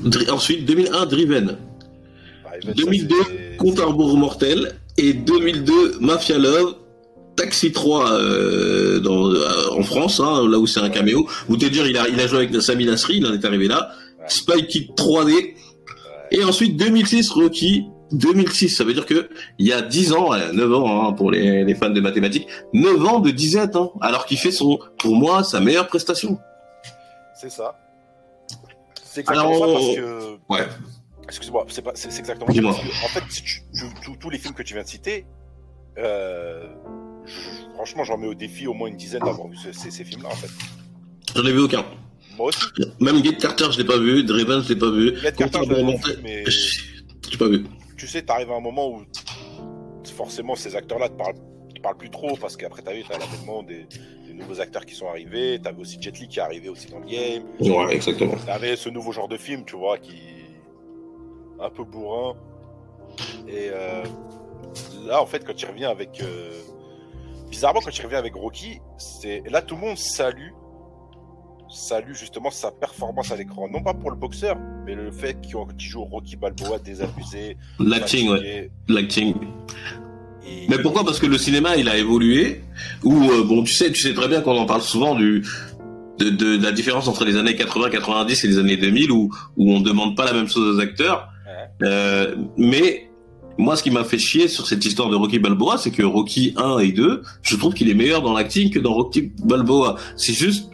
[0.00, 1.58] Dri- Ensuite, 2001, Driven.
[2.44, 3.78] Bah, Even, ça, 2002, c'est- Compte
[4.16, 4.72] mortel.
[4.98, 6.76] Et 2002, Mafia Love.
[7.36, 11.26] Taxi 3 euh, dans, euh, en France, hein, là où c'est un caméo.
[11.48, 13.68] Vous te dire, il a, il a joué avec Sami Nasri, il en est arrivé
[13.68, 13.90] là.
[14.20, 14.24] Ouais.
[14.28, 15.54] Spy Kid 3D.
[16.30, 17.86] Et ensuite, 2006, Rocky.
[18.12, 21.30] 2006, ça veut dire que il y a 10 ans, euh, 9 ans hein, pour
[21.30, 25.16] les, les fans de mathématiques, 9 ans de disette, hein, alors qu'il fait son, pour
[25.16, 26.38] moi, sa meilleure prestation.
[27.34, 27.78] C'est ça.
[29.02, 30.36] C'est exactement Alors, ça parce que.
[30.50, 30.68] Ouais.
[31.24, 32.80] Excuse-moi, c'est pas, c'est exactement ça.
[33.04, 35.24] En fait, si tu- tu- tous- les films que tu viens de citer,
[35.96, 36.66] euh,
[37.74, 40.28] franchement, j'en mets au défi au moins une dizaine d'avoir vu ce- ces, ces films-là,
[40.30, 40.50] en fait.
[41.34, 41.84] J'en ai vu aucun.
[42.36, 42.60] Moi aussi.
[43.00, 44.24] Même Get Carter, je l'ai pas vu.
[44.24, 45.16] Driven, je l'ai pas vu.
[45.20, 47.64] Get Carter, je l'ai rebours vu, mais- j'ai pas vu.
[47.96, 49.02] Tu sais, t'arrives à un moment où
[50.16, 51.34] forcément ces acteurs-là te parlent,
[51.74, 53.86] te parlent plus trop parce qu'après, t'as vu, t'as l'avènement des,
[54.26, 55.58] des nouveaux acteurs qui sont arrivés.
[55.62, 57.44] T'avais aussi Jet Li qui est arrivé aussi dans le game.
[57.60, 58.34] Ouais, exactement.
[58.46, 60.14] T'avais ce nouveau genre de film, tu vois, qui
[61.60, 62.34] un peu bourrin.
[63.46, 64.02] Et euh,
[65.06, 66.50] là, en fait, quand il revient avec, euh,
[67.52, 70.50] bizarrement, quand il revient avec Rocky, c'est là tout le monde salue,
[71.68, 75.54] salue justement sa performance à l'écran, non pas pour le boxeur, mais le fait qu'il
[75.78, 78.70] joue Rocky Balboa désabusé, L'acting, ouais.
[78.88, 79.34] L'acting.
[80.46, 81.04] et- Mais pourquoi?
[81.04, 82.62] Parce que le cinéma, il a évolué.
[83.04, 85.44] Ou euh, bon, tu sais, tu sais très bien qu'on en parle souvent du
[86.18, 89.30] de, de, de la différence entre les années 80, 90 et les années 2000, où
[89.56, 91.28] où on demande pas la même chose aux acteurs.
[91.46, 91.86] Ouais.
[91.88, 93.08] Euh, mais
[93.58, 96.54] moi, ce qui m'a fait chier sur cette histoire de Rocky Balboa, c'est que Rocky
[96.56, 99.96] 1 et 2, je trouve qu'il est meilleur dans l'acting que dans Rocky Balboa.
[100.16, 100.70] C'est juste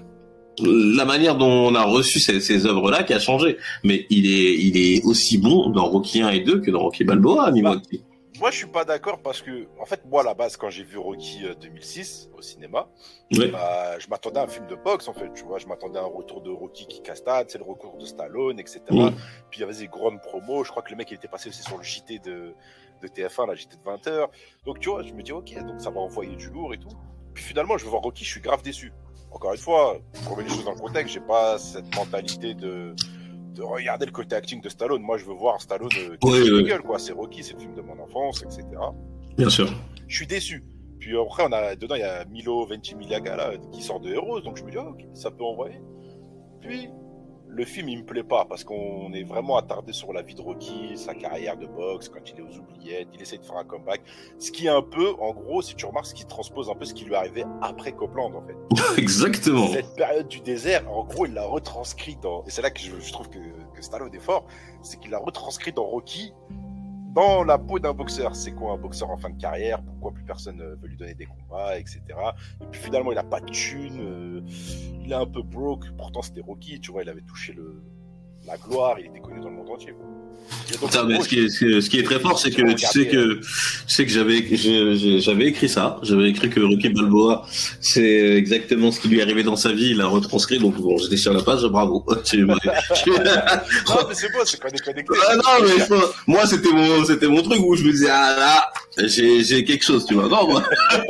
[0.61, 3.57] la manière dont on a reçu ces, ces œuvres-là qui a changé.
[3.84, 7.05] Mais il est, il est aussi bon dans Rocky 1 et 2 que dans Rocky
[7.05, 8.00] Balboa, à niveau Bah, acting.
[8.39, 10.84] Moi, je suis pas d'accord parce que, en fait, moi, à la base, quand j'ai
[10.84, 12.89] vu Rocky euh, 2006 au cinéma,
[13.36, 13.49] Ouais.
[13.51, 15.59] bah, je m'attendais à un film de boxe, en fait, tu vois.
[15.59, 18.80] Je m'attendais à un retour de Rocky qui castade, c'est le recours de Stallone, etc.
[18.89, 20.62] Puis il y avait des grandes promos.
[20.64, 22.55] Je crois que le mec, il était passé aussi sur le JT de,
[23.03, 24.28] de TF1, la JT de 20h.
[24.64, 26.89] Donc, tu vois, je me dis, ok, donc ça va envoyer du lourd et tout.
[27.34, 28.93] Puis finalement, je vais voir Rocky, je suis grave déçu.
[29.32, 32.95] Encore une fois, pour remettre les choses dans le contexte, j'ai pas cette mentalité de,
[33.59, 35.02] de regarder le côté acting de Stallone.
[35.02, 36.64] Moi, je veux voir Stallone euh, qui Oui, se oui.
[36.64, 36.98] gueule, quoi.
[36.98, 38.64] C'est Rocky, c'est le film de mon enfance, etc.
[39.36, 39.68] Bien sûr.
[40.06, 40.64] Je suis déçu.
[41.00, 44.40] Puis après, on a, dedans, il y a Milo Ventimiglia là, qui sort de Heroes,
[44.40, 45.80] donc je me dis, ah, ok, ça peut envoyer.
[46.61, 46.88] Puis,
[47.49, 50.42] le film, il me plaît pas parce qu'on est vraiment attardé sur la vie de
[50.42, 53.64] Rocky, sa carrière de boxe, quand il est aux oubliettes, il essaie de faire un
[53.64, 54.03] comeback.
[54.38, 56.84] Ce qui est un peu, en gros, si tu remarques, ce qui transpose un peu
[56.84, 58.57] ce qui lui est arrivé après Copland, en fait.
[59.01, 59.68] Exactement.
[59.68, 62.99] Cette période du désert, en gros, il l'a retranscrit dans, et c'est là que je,
[62.99, 63.38] je trouve que,
[63.74, 64.44] que Stallone est fort,
[64.82, 66.32] c'est qu'il l'a retranscrit dans Rocky,
[67.18, 68.36] dans la peau d'un boxeur.
[68.36, 69.82] C'est quoi un boxeur en fin de carrière?
[69.82, 72.00] Pourquoi plus personne euh, veut lui donner des combats, etc.
[72.60, 74.40] Et puis finalement, il a pas de thune, euh,
[75.02, 75.90] il est un peu broke.
[75.96, 77.82] Pourtant, c'était Rocky, tu vois, il avait touché le,
[78.49, 79.92] la gloire, il était connu dans le monde entier.
[80.80, 82.86] Donc, Putain, mais gros, ce, qui est, ce qui est- très fort, c'est que tu
[82.86, 83.42] sais que, tu
[83.86, 84.38] sais que j'avais,
[85.49, 85.99] écrit ça.
[86.03, 87.44] J'avais écrit que Rocky Balboa,
[87.82, 89.90] c'est exactement ce qui lui est arrivé dans sa vie.
[89.90, 90.59] Il a retranscrit.
[90.59, 91.64] Donc bon, j'étais sur la page.
[91.66, 92.03] Bravo.
[92.38, 92.55] Non,
[94.09, 94.92] mais c'est bon, c'est connecté.
[95.28, 98.36] Ah non, mais faut- moi c'était mon, c'était mon truc où je me disais ah
[98.38, 100.28] là, j'ai, j'ai quelque chose, tu vois.
[100.28, 100.62] Non, moi.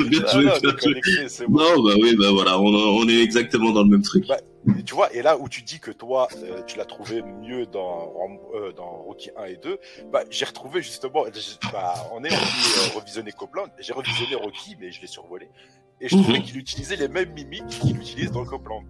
[0.00, 0.74] bien Ah joué, non, on bien est joué.
[0.80, 1.58] connecté, c'est bon.
[1.60, 4.24] Non, bah oui, bah voilà, on, on est exactement dans le même truc.
[4.28, 4.36] Bah,
[4.78, 7.66] Et tu vois, et là où tu dis que toi, euh, tu l'as trouvé mieux
[7.66, 8.12] dans,
[8.54, 9.78] euh, dans Rocky 1 et 2,
[10.10, 11.24] bah, j'ai retrouvé justement,
[11.72, 12.36] bah, on est euh,
[12.96, 15.48] revisionner Copland, j'ai revisionné Rocky, mais je l'ai survolé,
[16.00, 16.44] et je trouvais Mhm.
[16.44, 18.82] qu'il utilisait les mêmes mimiques qu'il utilise dans Copland.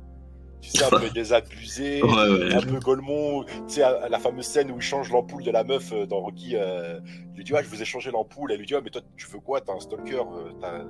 [0.72, 2.54] Tu sais, un peu désabusé, Ouais, ouais.
[2.54, 5.92] un peu Golemont, tu sais, la fameuse scène où il change l'ampoule de la meuf
[5.92, 6.98] euh, dans Rocky, euh,
[7.34, 9.00] il lui dit, ah, je vous ai changé l'ampoule, elle lui dit, ah, mais toi,
[9.16, 10.80] tu veux quoi, t'as un stalker, euh, t'as,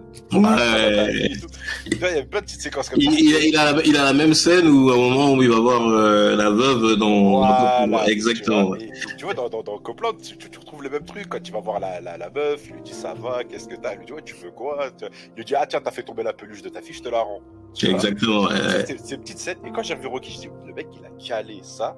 [1.87, 3.19] il y a plein de petites séquences comme Il, ça.
[3.21, 5.43] il a, il, a la, il a la même scène où à un moment où
[5.43, 8.65] il va voir euh, la veuve dans, Voilà, dans- tu exactement.
[8.69, 11.29] vois, et- et tu vois, dans, dans, dans Copland, tu, retrouves le même truc.
[11.29, 13.77] Quand tu vas voir la, la, la meuf, il lui dit ça va, qu'est-ce que
[13.77, 16.03] t'as Il lui dit ouais, tu veux quoi Il lui dit ah tiens, t'as fait
[16.03, 17.41] tomber la peluche de ta fille, je te la rends.
[17.85, 18.45] Exactement.
[18.45, 18.87] ouais, ouais.
[18.87, 19.59] Ces- Ces petites scènes.
[19.67, 21.97] Et quand j'ai vu Rocky, je dis le mec, il a calé ça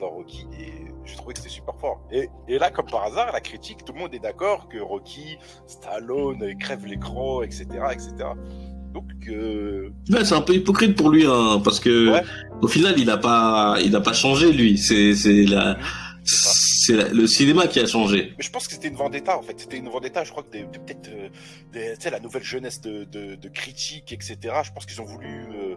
[0.00, 0.72] dans Rocky et
[1.04, 2.00] j'ai trouvé que c'était super fort.
[2.10, 5.36] Et, et là, comme par hasard, la critique, tout le monde est d'accord que Rocky,
[5.66, 8.12] Stallone, crève l'écran, etc., etc.
[8.94, 12.22] Donc, euh, Ouais, c'est un peu hypocrite pour lui, hein, parce que Ouais.
[12.62, 14.78] au final, il a pas, il a pas changé lui.
[14.78, 15.76] C'est, c'est la,
[16.82, 18.32] c'est la- le cinéma qui a changé.
[18.38, 19.58] Mais je pense que c'était une vendetta en fait.
[19.58, 21.08] C'était une vendetta, je crois que peut-être
[21.74, 24.36] euh, la nouvelle jeunesse de, de, de critiques, etc.
[24.64, 25.76] Je pense qu'ils ont voulu euh,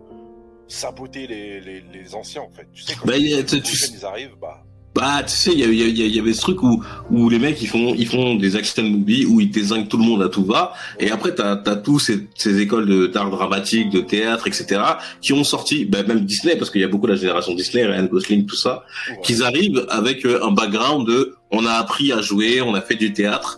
[0.67, 2.67] saboter les, les, les anciens en fait.
[2.73, 4.63] Tu sais, quand Bah, les tu- jeunes, ils arrivent, bah.
[4.95, 7.67] Bah, tu sais, il y, y, y avait ce truc où, où les mecs ils
[7.67, 10.73] font, ils font des action movies où ils désignent tout le monde à tout va,
[10.99, 14.81] et après t'as as tous ces, ces écoles de- d'art dramatique, de théâtre, etc.
[15.19, 17.83] qui ont sorti, bah, même Disney parce qu'il y a beaucoup de la génération Disney,
[17.85, 19.17] Ryan Gosling, tout ça, ouais.
[19.23, 22.95] qu'ils arrivent avec euh, un background de, on a appris à jouer, on a fait
[22.95, 23.57] du théâtre,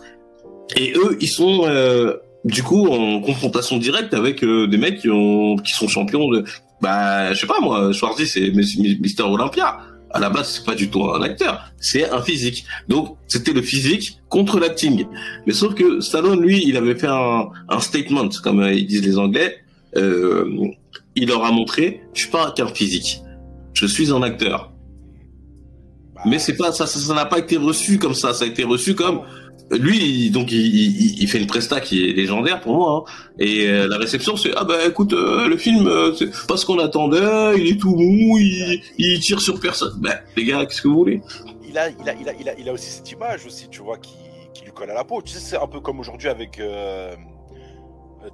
[0.74, 2.14] et eux ils sont euh,
[2.46, 6.44] du coup en confrontation directe avec euh, des mecs qui ont, qui sont champions de,
[6.80, 9.78] bah, je sais pas moi, Schwarzy c'est Mister Olympia
[10.10, 12.64] à la base, c'est pas du tout un acteur, c'est un physique.
[12.88, 15.06] Donc, c'était le physique contre l'acting.
[15.46, 19.04] Mais sauf que Stallone, lui, il avait fait un, un statement, comme euh, ils disent
[19.04, 19.58] les Anglais.
[19.96, 20.44] Euh,
[21.14, 23.22] il leur a montré, je suis pas qu'un physique,
[23.72, 24.72] je suis un acteur.
[26.14, 28.34] bah, Mais c'est pas ça, ça, ça n'a pas été reçu comme ça.
[28.34, 29.22] Ça a été reçu comme
[29.70, 33.04] lui, donc il, il, il fait une presta qui est légendaire pour moi.
[33.08, 33.12] hein.
[33.38, 36.64] Et euh, la réception, c'est ah bah écoute, euh, le film, euh, c'est pas ce
[36.64, 37.58] qu'on attendait.
[37.58, 39.94] Il est tout mou, il, il tire sur personne.
[39.98, 41.20] Bah les gars, qu'est-ce que vous voulez?
[41.68, 43.82] Il a, il a, il a, il a, il a aussi cette image aussi, tu
[43.82, 44.14] vois, qui,
[44.54, 45.20] qui lui colle à la peau.
[45.20, 47.14] Tu sais, c'est un peu comme aujourd'hui avec euh,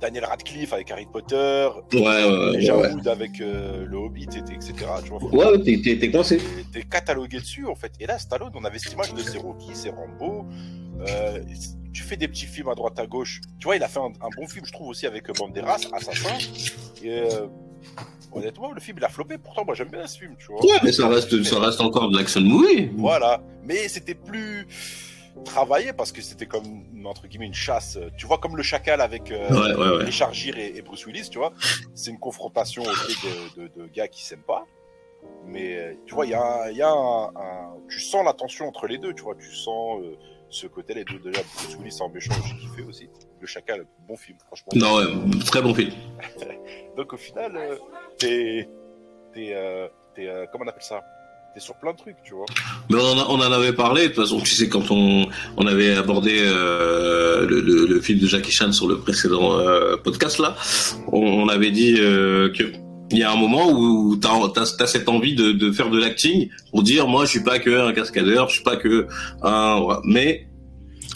[0.00, 2.54] Daniel Radcliffe avec Harry Potter, Ouais, ouais, ouais.
[2.54, 2.92] Elijah ouais.
[2.92, 4.74] Wood avec euh, le Hobbit, et- etc.
[5.04, 5.22] Tu vois.
[5.24, 6.40] Ouais, t'es- t'es t'es coincé.
[6.72, 7.92] T'es- catalogué dessus en fait.
[8.00, 10.46] Et là, Stallone, on avait cette image de c'est Rocky, c'est Rambo.
[11.08, 11.40] Euh,
[11.92, 13.40] tu fais des petits films à droite à gauche.
[13.58, 15.80] Tu vois, il a fait un, un bon film, je trouve aussi avec euh, Banderas,
[15.92, 16.36] Assassin.
[17.02, 17.46] Et euh,
[18.32, 19.36] honnêtement, le film il a floppé.
[19.38, 20.64] Pourtant, moi j'aime bien ce film, tu vois.
[20.64, 22.90] Ouais, mais ça reste, ça reste encore de l'action movie.
[22.96, 23.42] Voilà.
[23.64, 24.66] Mais c'était plus
[25.44, 27.98] travaillé parce que c'était comme entre guillemets une chasse.
[28.16, 30.04] Tu vois, comme le chacal avec euh, Ouais, ouais, ouais.
[30.04, 31.52] Richard Gere et, et Bruce Willis, tu vois.
[31.94, 34.64] C'est une confrontation de, de, de gars qui s'aiment pas.
[35.46, 38.66] Mais euh, tu vois, il y a, y a un, un- Tu sens la tension
[38.66, 39.34] entre les deux, tu vois.
[39.36, 40.16] Tu sens euh,
[40.48, 41.18] ce côté, les deux.
[41.18, 43.08] Déjà, Bruce Willis en méchant, j'ai kiffé aussi.
[43.40, 44.72] Le chacal, bon film, franchement.
[44.74, 45.92] Non, ouais, très bon film.
[46.96, 47.76] Donc au final, euh,
[48.18, 48.68] t'es.
[49.32, 49.52] T'es.
[49.54, 51.02] euh, t'es, euh, comment on appelle ça?
[51.58, 52.46] Sur plein de trucs, tu vois.
[52.90, 55.26] Mais on en, avait parlé, de toute façon, tu sais, quand on,
[55.56, 59.96] on avait abordé euh, le, le- le film de Jackie Chan sur le précédent euh,
[59.96, 60.56] podcast, là,
[61.12, 62.50] on, on avait dit euh,
[63.12, 66.82] y a un moment où t'as as, cette envie de, de faire de l'acting pour
[66.82, 69.06] dire, moi, je suis pas que un cascadeur, je suis pas que
[69.42, 70.00] un...
[70.04, 70.46] Mais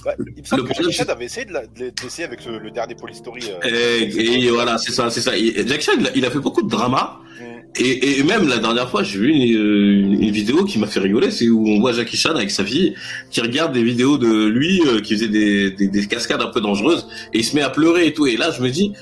[0.07, 2.49] Ouais, il me semble Le que problème, avait essayé de la- de d'essayer avec ce-
[2.51, 3.41] le dernier Polystory.
[3.65, 5.37] euh, Et, et voilà, c'est ça, c'est ça.
[5.37, 7.19] Et Jack Chan, il a, il a fait beaucoup de drama.
[7.41, 7.45] Mm.
[7.79, 11.01] Et, et même la dernière fois, j'ai vu une, une- une vidéo qui m'a fait
[11.01, 12.95] rigoler, c'est où on voit Jackie Chan avec sa fille
[13.31, 16.61] qui regarde des vidéos de lui euh, qui faisait des, des, des cascades un peu
[16.61, 18.27] dangereuses et il se met à pleurer et tout.
[18.27, 18.93] Et là, je me dis,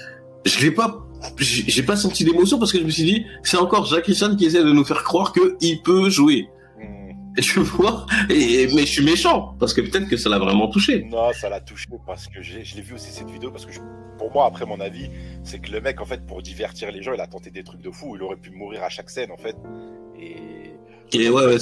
[0.47, 1.07] je l'ai pas,
[1.39, 4.35] j'ai j'ai pas senti d'émotion parce que je me suis dit, c'est encore Jackie Chan
[4.37, 6.47] qui essaie de nous faire croire que il peut jouer.
[7.43, 11.05] Tu vois, et, mais je suis méchant parce que peut-être que ça l'a vraiment touché.
[11.11, 13.81] Non, ça l'a touché parce que je l'ai vu aussi cette vidéo parce que je-
[14.19, 15.09] pour moi, après mon avis,
[15.43, 17.81] c'est que le mec, en fait, pour divertir les gens, il a tenté des trucs
[17.83, 18.15] de fou.
[18.17, 19.57] Il aurait pu mourir à chaque scène, en fait.
[20.17, 21.59] Et Et ouais, ouais,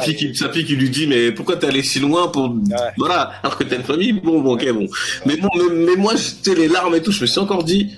[0.00, 2.92] fille qui, sa fille qui lui dit, mais pourquoi t'es allé si loin pour, Ouais.
[2.96, 4.86] voilà, alors que t'as une famille, bon, bon, ok, bon.
[4.88, 5.22] ça.
[5.26, 7.96] Mais bon, mais, mais moi, j'étais les larmes et tout, je me suis encore dit,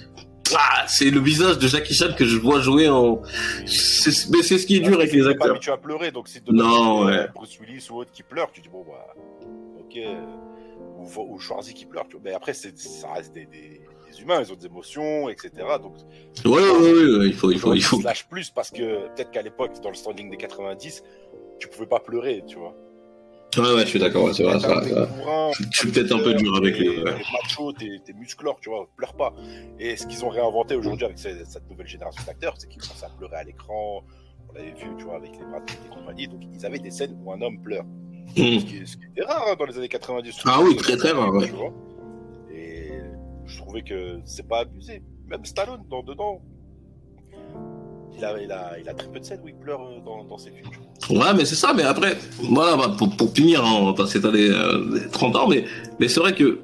[0.59, 3.21] ah, c'est le visage de Jackie Chan que je vois jouer en,
[3.67, 5.51] c'est, mais c'est ce qui est dur avec les pas acteurs.
[5.51, 7.29] habitué à pleurer, donc si de Non, ouais.
[7.35, 9.15] Bruce Willis ou autre qui pleure, tu dis bon bah
[9.81, 9.99] ok,
[10.99, 12.23] ou, ou Schwarzy qui pleure, tu vois.
[12.25, 13.81] mais après c'est ça reste des, des,
[14.11, 15.51] des humains, ils ont des émotions, etc.
[15.83, 15.95] Donc
[16.45, 18.01] Ouais, ouais, ouais, ouais, il faut, il faut, il faut.
[18.03, 21.03] lâche plus parce que peut-être qu'à l'époque dans le standing des 90,
[21.59, 22.75] tu pouvais pas pleurer, tu vois.
[23.57, 25.07] Ouais, ouais, je suis d'accord, ouais, c'est vrai, c'est vrai, c'est vrai.
[25.07, 27.15] Bourrin, Je suis peut-être un peu dur avec t'es- les- ouais.
[27.15, 29.35] T'es macho, t'es musclore, tu vois, pleure pas.
[29.79, 33.03] Et ce qu'ils ont réinventé aujourd'hui avec cette, cette nouvelle génération d'acteurs, c'est qu'ils commencent
[33.03, 34.03] à pleurer à l'écran.
[34.49, 36.29] On l'avait vu, tu vois, avec les Pitt et compagnie.
[36.29, 37.85] Donc ils avaient des scènes où un homme pleure.
[37.85, 38.35] Mmh.
[38.37, 40.41] Ce, qui, ce qui était rare hein, dans les années 90.
[40.45, 41.47] Ah oui, très, très rare, ouais.
[41.47, 41.73] Tu vois.
[42.53, 42.91] Et
[43.47, 45.03] je trouvais que c'est pas abusé.
[45.27, 46.41] Même Stallone, dans, dedans,
[48.17, 50.25] il a, il, a, il a très peu de scènes où il pleure euh, dans,
[50.25, 51.19] dans ses films.
[51.19, 54.51] Ouais, mais c'est ça, mais après, voilà, bah, pour, pour finir, hein, on va s'étaler
[54.51, 55.65] euh, 30 ans, mais,
[55.99, 56.61] mais c'est vrai que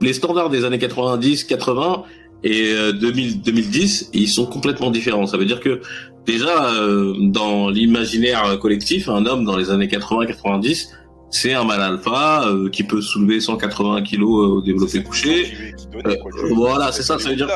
[0.00, 2.04] les standards des années 90, 80
[2.44, 5.26] et euh, 2000, 2010, ils sont complètement différents.
[5.26, 5.80] Ça veut dire que
[6.24, 10.88] déjà, euh, dans l'imaginaire collectif, un homme dans les années 80-90,
[11.30, 15.44] c'est un mal alpha euh, qui peut soulever 180 kilos euh, au développé couché.
[15.44, 17.50] Qui, qui donnait, quoi, Euh, voilà, c'est ça, ça veut dire-.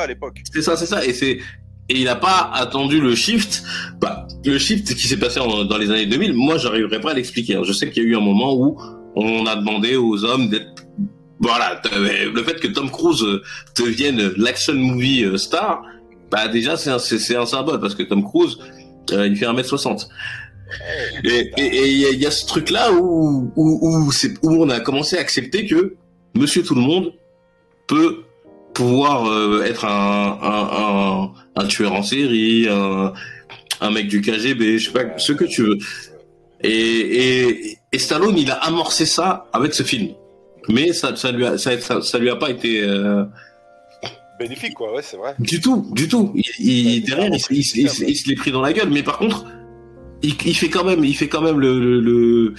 [0.53, 1.03] C'est ça, c'est ça.
[1.05, 1.39] Et c'est
[1.89, 3.63] et il n'a pas attendu le shift.
[3.99, 7.59] Bah, le shift qui s'est passé dans les années 2000, moi, j'arriverai pas à l'expliquer.
[7.63, 8.77] Je sais qu'il y a eu un moment où
[9.15, 10.73] on a demandé aux hommes d'être
[11.39, 13.25] voilà, le fait que Tom Cruise
[13.77, 15.83] devienne l'action movie euh, star,
[16.31, 16.89] bah déjà c'est
[17.35, 18.57] un, symbole parce que Tom Cruise
[19.11, 20.07] euh, il fait 1m60.
[21.25, 25.95] Et il y, a- ce truc là où où on a commencé à accepter que
[26.35, 27.13] Monsieur Tout le Monde
[27.87, 28.23] peut
[28.73, 33.13] pouvoir euh, être un, un, un, un tueur en série, un,
[33.81, 35.77] un mec du KGB, je sais pas, ce que tu veux.
[36.63, 40.09] Et, et, et Stallone, il a amorcé ça avec ce film.
[40.69, 43.25] Mais ça, ça lui a, ça, ça, ça lui a pas été euh,
[44.39, 45.35] Bénéfique, quoi, ouais, c'est vrai.
[45.39, 46.33] du tout, du tout.
[46.35, 47.59] Il, il- derrière, il, il,
[48.09, 48.89] il, se l'est pris dans la gueule.
[48.89, 49.45] Mais par contre,
[50.21, 52.53] il, il fait quand même, il fait quand même le, le, le-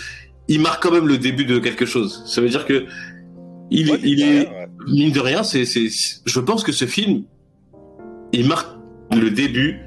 [0.49, 2.23] il marque quand même le début de quelque chose.
[2.27, 2.85] Ça veut dire que
[3.71, 4.69] il, Ouais, il est, rien, ouais.
[4.87, 5.89] mine de rien, c'est, c'est,
[6.25, 7.25] je pense que ce film,
[8.33, 8.69] il marque
[9.21, 9.81] le début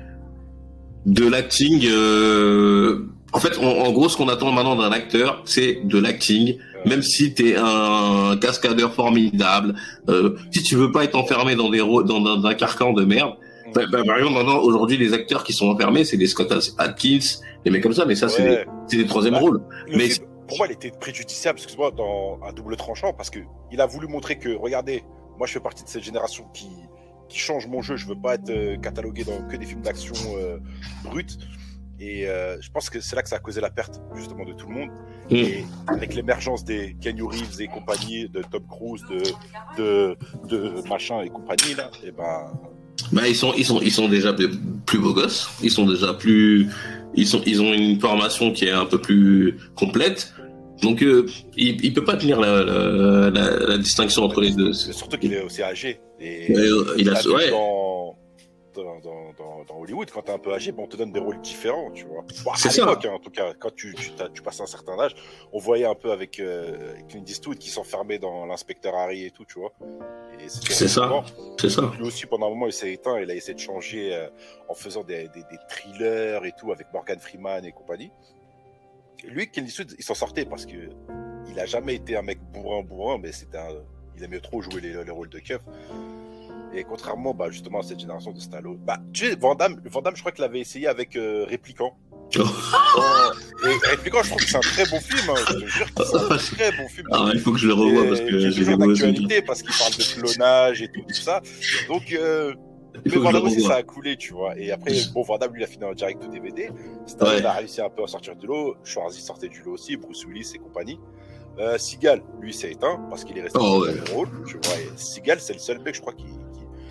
[1.06, 1.86] de l'acting.
[1.88, 6.58] euh, en fait, en, en gros, ce qu'on attend maintenant d'un acteur, c'est de l'acting.
[6.86, 9.76] Même si t'es un cascadeur formidable,
[10.10, 13.34] euh, si tu veux pas être enfermé dans des dans, dans un carcan de merde.
[13.74, 17.20] Bah, bah, par exemple, maintenant, aujourd'hui, les acteurs qui sont enfermés, c'est des Scott Atkins,
[17.66, 18.50] des mecs comme ça, mais ça, c'est Ouais.
[18.58, 19.62] des, c'est des troisième Bah, rôles.
[19.90, 20.08] Le Mais
[20.48, 23.40] pour moi, il était préjudiciable, excuse-moi, dans un double tranchant, parce que
[23.72, 25.04] il a voulu montrer que, regardez,
[25.38, 26.68] moi, je fais partie de cette génération qui,
[27.30, 27.96] qui change mon jeu.
[27.96, 30.58] Je veux pas être euh, catalogué dans que des films d'action euh,
[31.04, 31.26] bruts.
[32.00, 34.54] Et euh, je pense que c'est là que ça a causé la perte, justement, de
[34.54, 34.90] tout le monde.
[35.32, 39.24] Et avec l'émergence des Kenny Reeves et compagnie, de Tom Cruise, de,
[39.78, 40.16] de,
[40.48, 42.52] de machin et compagnie, là, et ben,
[43.12, 44.32] Bah, ils sont, ils sont, ils sont déjà
[44.86, 45.50] plus beaux gosses.
[45.64, 46.68] Ils sont déjà plus,
[47.16, 50.34] ils sont, ils ont une formation qui est un peu plus complète.
[50.84, 51.26] Donc, euh,
[51.56, 54.72] il, il peut pas tenir la, la, la, la distinction entre les deux.
[54.74, 56.00] surtout qu'il est aussi âgé.
[56.20, 57.50] Et euh, il a, ouais.
[57.52, 58.18] dans,
[58.74, 61.20] dans, dans, dans, dans Hollywood, quand t'es un peu âgé, ben, on te donne des
[61.20, 62.24] rôles différents, tu vois.
[62.44, 62.84] Bon, C'est ça.
[62.90, 65.16] hein, en tout cas, quand tu, tu, tu passes un certain âge,
[65.52, 69.46] on voyait un peu avec euh, Clint Eastwood qui s'enfermait dans l'inspecteur Harry et tout,
[69.46, 69.74] tu vois.
[70.48, 71.24] C'est ça.
[71.60, 71.92] C'est ça.
[71.98, 74.28] Lui aussi, pendant un moment, il s'est éteint, il a essayé de changer euh,
[74.70, 78.12] en faisant des, des, des thrillers et tout avec Morgan Freeman et compagnie.
[79.24, 80.76] Lui, Clint Eastwood, il s'en sortait parce que
[81.50, 83.74] il a jamais été un mec bourrin bourrin, mais c'était un,
[84.18, 85.62] il aimait trop jouer les, les rôles de keuf.
[86.74, 90.02] Et contrairement, bah, justement, à cette génération de Stallone, bah, tu sais, Van Damme, Van
[90.02, 91.98] Damme, je crois qu'il l'avait essayé avec euh, Répliquant.
[92.38, 92.42] Oh.
[93.66, 96.04] Et Répliquant, je trouve que c'est un très bon film, hein, je te jure que
[96.04, 97.08] c'est un très bon film.
[97.12, 100.22] Ah, il faut que je le revoie parce que j'ai d'actualité parce qu'il parle de
[100.22, 101.42] clonage et tout, tout ça.
[101.88, 102.54] Donc, euh,
[103.06, 104.58] Mais aussi, ça a coulé, tu vois.
[104.60, 106.70] Et après, bon, Vandame, lui, il a fini en direct au DVD.
[107.06, 107.46] Stallone Ouais.
[107.46, 108.76] a réussi un peu à sortir du lot.
[108.84, 111.00] Schwarzy sortait du lot aussi, Bruce Willis et compagnie.
[111.60, 113.92] Euh, Seagal, lui, s'est éteint parce qu'il est resté Oh, dans ouais.
[113.94, 114.30] le même rôle.
[114.48, 116.26] Tu vois, et Seagal, c'est le seul mec, je crois, qui.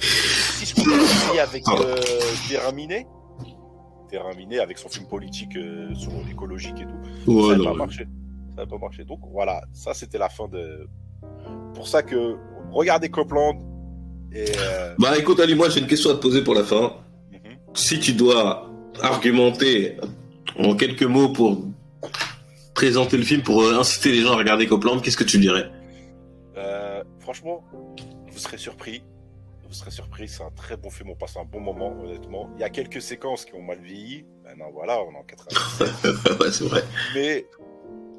[0.01, 0.07] qui...
[0.09, 1.85] Si je comprends avec Pardon.
[1.87, 1.97] euh,
[2.49, 3.07] Terrain Miné.
[4.11, 7.31] Terrain Miné, avec son film politique euh, sur l'écologique et tout.
[7.33, 7.77] Ouais, ça n'a pas ouais.
[7.77, 8.07] marché.
[8.57, 9.05] Ça n'a pas marché.
[9.05, 10.89] Donc voilà, ça c'était la fin de.
[11.75, 12.37] Pour ça que
[12.73, 13.59] regardez Copland
[14.33, 14.47] et.
[14.59, 16.95] euh, Bah écoute Ali, moi j'ai une question à te poser pour la fin.
[17.33, 17.39] mhm.
[17.75, 18.71] Si tu dois
[19.03, 19.97] argumenter
[20.59, 21.65] en quelques mots pour
[22.77, 25.71] présenter le film, pour euh, inciter les gens à regarder Copland, qu'est-ce que tu dirais
[26.59, 27.65] Euh, franchement,
[28.31, 29.03] vous serez surpris.
[29.67, 32.51] Vous serez surpris, c'est un très bon film, on passe un bon moment, honnêtement.
[32.55, 34.27] Il y a quelques séquences qui ont mal vieilli.
[34.45, 36.39] Maintenant, voilà, on est en 97.
[36.41, 36.85] Ouais, c'est vrai.
[37.15, 37.47] Mais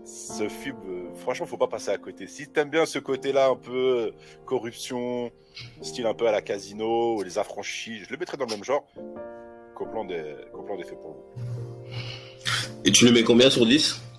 [0.03, 2.25] ce film, euh, franchement, faut pas passer à côté.
[2.25, 4.11] Si t'aimes bien ce côté-là, un peu
[4.45, 5.31] corruption,
[5.83, 8.87] style un peu à la casino, les affranchis, je le mettrais dans le même genre.
[9.75, 11.43] Copland est, Copland est fait pour vous.
[12.85, 14.16] Et tu le mets combien sur 10 Je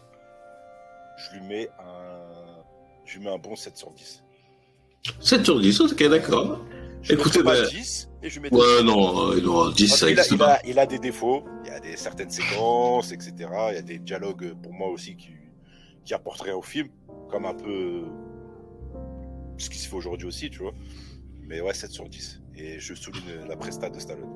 [1.38, 2.62] lui mets un,
[3.04, 4.22] je lui mets un bon 7 sur 10.
[5.20, 6.64] 7 sur 10, ok d'accord.
[7.02, 10.18] Je Écoutez, bah- 10 et je mets Ouais, non, euh, non 10 Parce ça qu'il
[10.18, 13.32] a, il, a, il a des défauts, il y a des certaines séquences, etc.
[13.70, 15.30] Il y a des dialogues pour moi aussi qui,
[16.04, 16.88] qui apporteraient au film,
[17.30, 18.02] comme un peu
[19.58, 20.74] ce qui se fait aujourd'hui aussi, tu vois.
[21.46, 22.40] Mais ouais, 7 sur 10.
[22.56, 24.28] Et je souligne la presta de Stallone.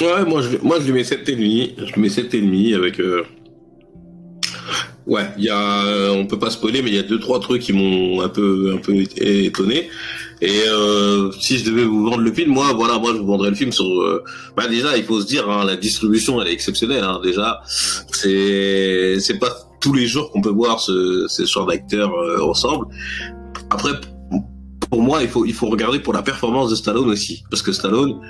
[0.00, 1.84] Ouais, moi je, moi je lui mets 7,5.
[1.86, 3.00] Je mets 7,5 avec.
[3.00, 3.24] euh,
[5.06, 7.38] Ouais, il y a, euh, on peut pas spoiler, mais il y a deux trois
[7.38, 9.88] trucs qui m'ont un peu, un peu étonné.
[10.42, 13.50] Et euh, si je devais vous vendre le film, moi, voilà, moi je vous vendrais
[13.50, 13.84] le film sur.
[13.86, 14.24] euh,
[14.56, 17.04] Bah déjà, il faut se dire, hein, la distribution, elle est exceptionnelle.
[17.04, 22.12] Hein, déjà, c'est, c'est pas tous les jours qu'on peut voir ce, ces genres d'acteurs
[22.12, 22.86] euh, ensemble.
[23.70, 23.92] Après,
[24.90, 27.70] pour moi, il faut, il faut regarder pour la performance de Stallone aussi, parce que
[27.72, 28.20] Stallone,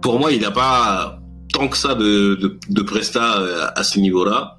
[0.00, 1.18] pour moi, il n'a pas
[1.52, 4.58] tant que ça de, de, de presta euh, à ce niveau-là.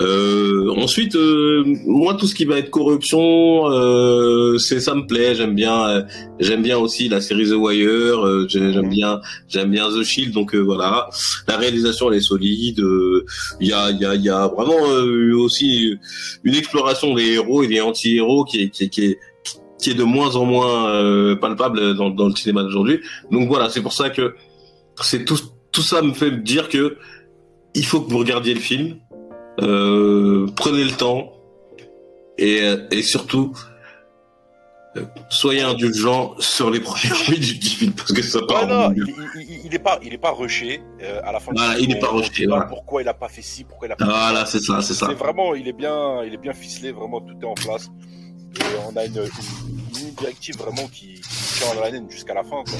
[0.00, 5.34] Euh, ensuite, euh, moi, tout ce qui va être corruption, euh, c'est ça me plaît.
[5.34, 6.02] J'aime bien, euh,
[6.38, 8.24] j'aime bien aussi la série The Wire.
[8.26, 10.32] euh, j'ai- j'aime bien, j'aime bien The Shield.
[10.34, 11.08] Donc euh, voilà,
[11.48, 12.80] la réalisation elle est solide.
[12.80, 13.24] euh,
[13.60, 15.94] Il y a, il y a, il y a vraiment euh, aussi
[16.44, 19.18] une exploration des héros et des anti-héros qui est, qui est, qui est
[19.78, 22.98] qui est de moins en moins euh, palpable dans, dans le cinéma d'aujourd'hui.
[23.30, 24.34] Donc voilà, c'est pour ça que
[25.02, 25.38] c'est tout,
[25.70, 26.96] tout ça me fait dire que
[27.74, 28.96] il faut que vous regardiez le film,
[29.62, 31.32] euh, prenez le temps
[32.38, 33.52] et, et surtout
[34.96, 38.62] euh, soyez indulgents sur les premières minutes du film parce que ça part.
[38.62, 39.06] Ouais, non, il, mieux.
[39.36, 40.80] il, il- il est pas, il est pas rushé.
[41.02, 42.64] euh, à la fin, Voilà, il est pas rushé, voilà.
[42.66, 44.04] Pourquoi il a pas fait ci, pourquoi il a pas.
[44.06, 45.06] fait Voilà, c'est ça, c'est ça.
[45.12, 47.88] Vraiment, il est bien, il est bien ficelé, vraiment tout est en place.
[48.58, 49.18] Et on a une,
[50.00, 52.62] une directive vraiment qui, qui tient en haleine jusqu'à la fin.
[52.64, 52.78] Quoi.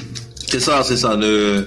[0.49, 1.17] C'est ça, c'est ça.
[1.17, 1.67] Ne...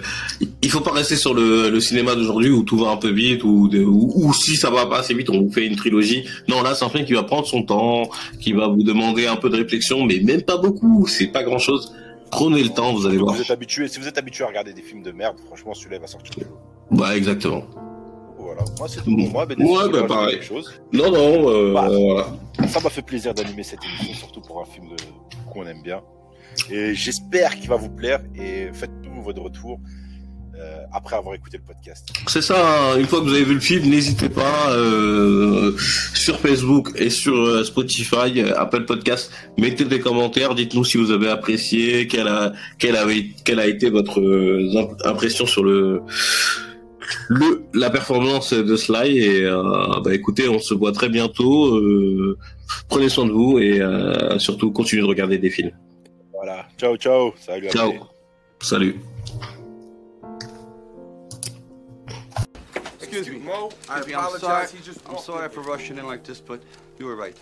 [0.61, 3.43] Il faut pas rester sur le, le cinéma d'aujourd'hui où tout va un peu vite
[3.43, 6.25] ou, de- ou, ou si ça va pas assez vite, on vous fait une trilogie.
[6.47, 8.09] Non, là, c'est un film qui va prendre son temps,
[8.39, 11.05] qui va vous demander un peu de réflexion, mais même pas beaucoup.
[11.07, 11.93] C'est pas grand chose.
[12.31, 13.35] Prenez le temps, vous allez voir.
[13.35, 15.97] Vous êtes habitué, si vous êtes habitué à regarder des films de merde, franchement, celui-là
[15.97, 16.43] il va sortir.
[16.91, 17.63] Bah, exactement.
[18.37, 18.61] Voilà.
[18.77, 19.45] Moi, c'est tout pour moi.
[19.45, 20.39] Ben, Ouais, bah, pareil.
[20.93, 21.89] Non, non, euh, Bah.
[21.89, 22.27] voilà.
[22.67, 26.01] Ça m'a fait plaisir d'animer cette émission, surtout pour un film de- qu'on aime bien.
[26.71, 28.21] Et j'espère qu'il va vous plaire.
[28.35, 29.79] Et faites-nous votre retour
[30.55, 32.09] euh, après avoir écouté le podcast.
[32.27, 35.71] C'est ça, une fois que vous avez vu le film, n'hésitez pas euh,
[36.13, 41.11] sur Facebook et sur euh, Spotify, euh, Apple Podcast, mettez des commentaires, dites-nous si vous
[41.11, 42.97] avez apprécié, quelle a, quelle
[43.45, 46.01] quelle a été votre euh, imp- impression sur le,
[47.29, 49.63] le la performance de Sly et euh,
[50.03, 51.77] bah écoutez, on se voit très bientôt.
[51.77, 52.37] euh,
[52.89, 55.71] prenez soin de vous et euh, surtout continuez de regarder des films.
[56.39, 56.65] Voilà.
[56.77, 57.33] Ciao, ciao.
[57.37, 57.67] Salut.
[57.67, 57.91] à Ciao.
[57.91, 58.65] tous.
[58.65, 58.95] Salut.
[63.01, 63.69] Excuse me, Mo.
[63.89, 64.39] I Excuse me, I'm apologize.
[64.39, 64.67] sorry.
[64.67, 65.51] He just I'm walked sorry in.
[65.51, 66.61] for rushing in like this, but
[66.97, 67.35] you were right.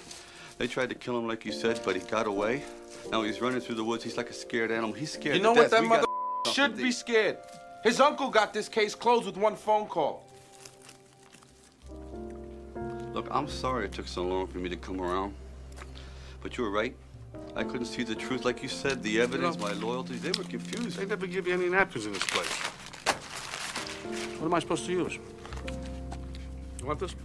[0.57, 2.63] They tried to kill him like you said, but he got away.
[3.11, 4.03] Now he's running through the woods.
[4.03, 4.93] He's like a scared animal.
[4.93, 5.35] He's scared.
[5.35, 5.61] You to know what?
[5.69, 5.71] death.
[5.71, 6.05] That We mother
[6.45, 7.37] got should something be scared.
[7.83, 10.23] His uncle got this case closed with one phone call.
[13.13, 15.35] Look, I'm sorry it took so long for me to come around.
[16.41, 16.95] But you were right.
[17.55, 19.01] I couldn't see the truth like you said.
[19.01, 20.97] The evidence, my loyalty, they were confused.
[20.97, 22.47] They never give you any napkins in this place.
[24.37, 25.17] What am I supposed to use?
[26.79, 27.15] You want this?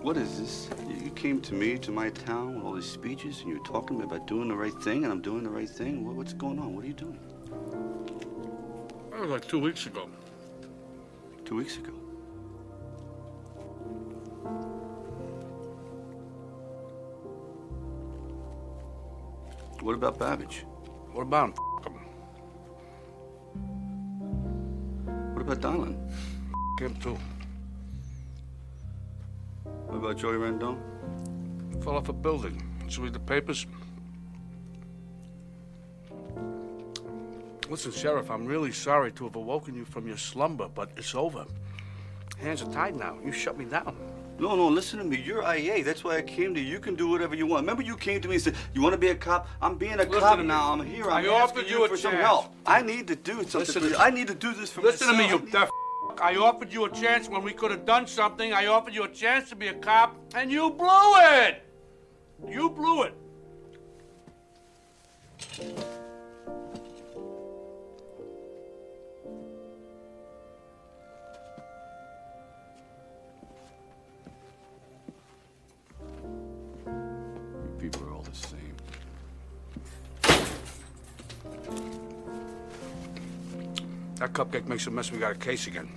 [0.00, 0.70] What is this?
[0.88, 4.04] You came to me, to my town, with all these speeches, and you're talking to
[4.04, 6.16] me about doing the right thing, and I'm doing the right thing.
[6.16, 6.74] What's going on?
[6.74, 7.18] What are you doing?
[9.10, 10.08] That was like two weeks ago.
[11.44, 11.92] Two weeks ago.
[19.82, 20.64] What about Babbage?
[21.12, 21.54] What about him?
[21.80, 21.94] F- him.
[25.34, 25.96] What about Donlin?
[26.08, 27.18] F- him too.
[29.64, 30.78] What about Joey Rendon?
[31.82, 32.62] Fell off a building.
[32.84, 33.66] Did you read the papers?
[37.68, 41.44] Listen, Sheriff, I'm really sorry to have awoken you from your slumber, but it's over.
[42.38, 43.18] Hands are tied now.
[43.24, 43.96] You shut me down.
[44.42, 45.22] No, no, listen to me.
[45.24, 45.84] You're IA.
[45.84, 46.66] That's why I came to you.
[46.66, 47.62] You can do whatever you want.
[47.62, 49.46] Remember you came to me and said, you want to be a cop?
[49.62, 50.72] I'm being a Listen cop now.
[50.72, 51.08] I'm here.
[51.08, 52.24] I'm I offered you a for some chance.
[52.24, 52.52] help.
[52.66, 53.60] I need to do something.
[53.60, 54.86] Listen to I need to do this for me.
[54.86, 55.52] Listen to me, you myself.
[55.52, 55.70] deaf
[56.20, 58.52] I offered you a chance when we could have done something.
[58.52, 61.62] I offered you a chance to be a cop, and you blew it!
[62.48, 63.14] You blew it.
[84.32, 85.12] Cupcake makes a mess.
[85.12, 85.88] We got a case again.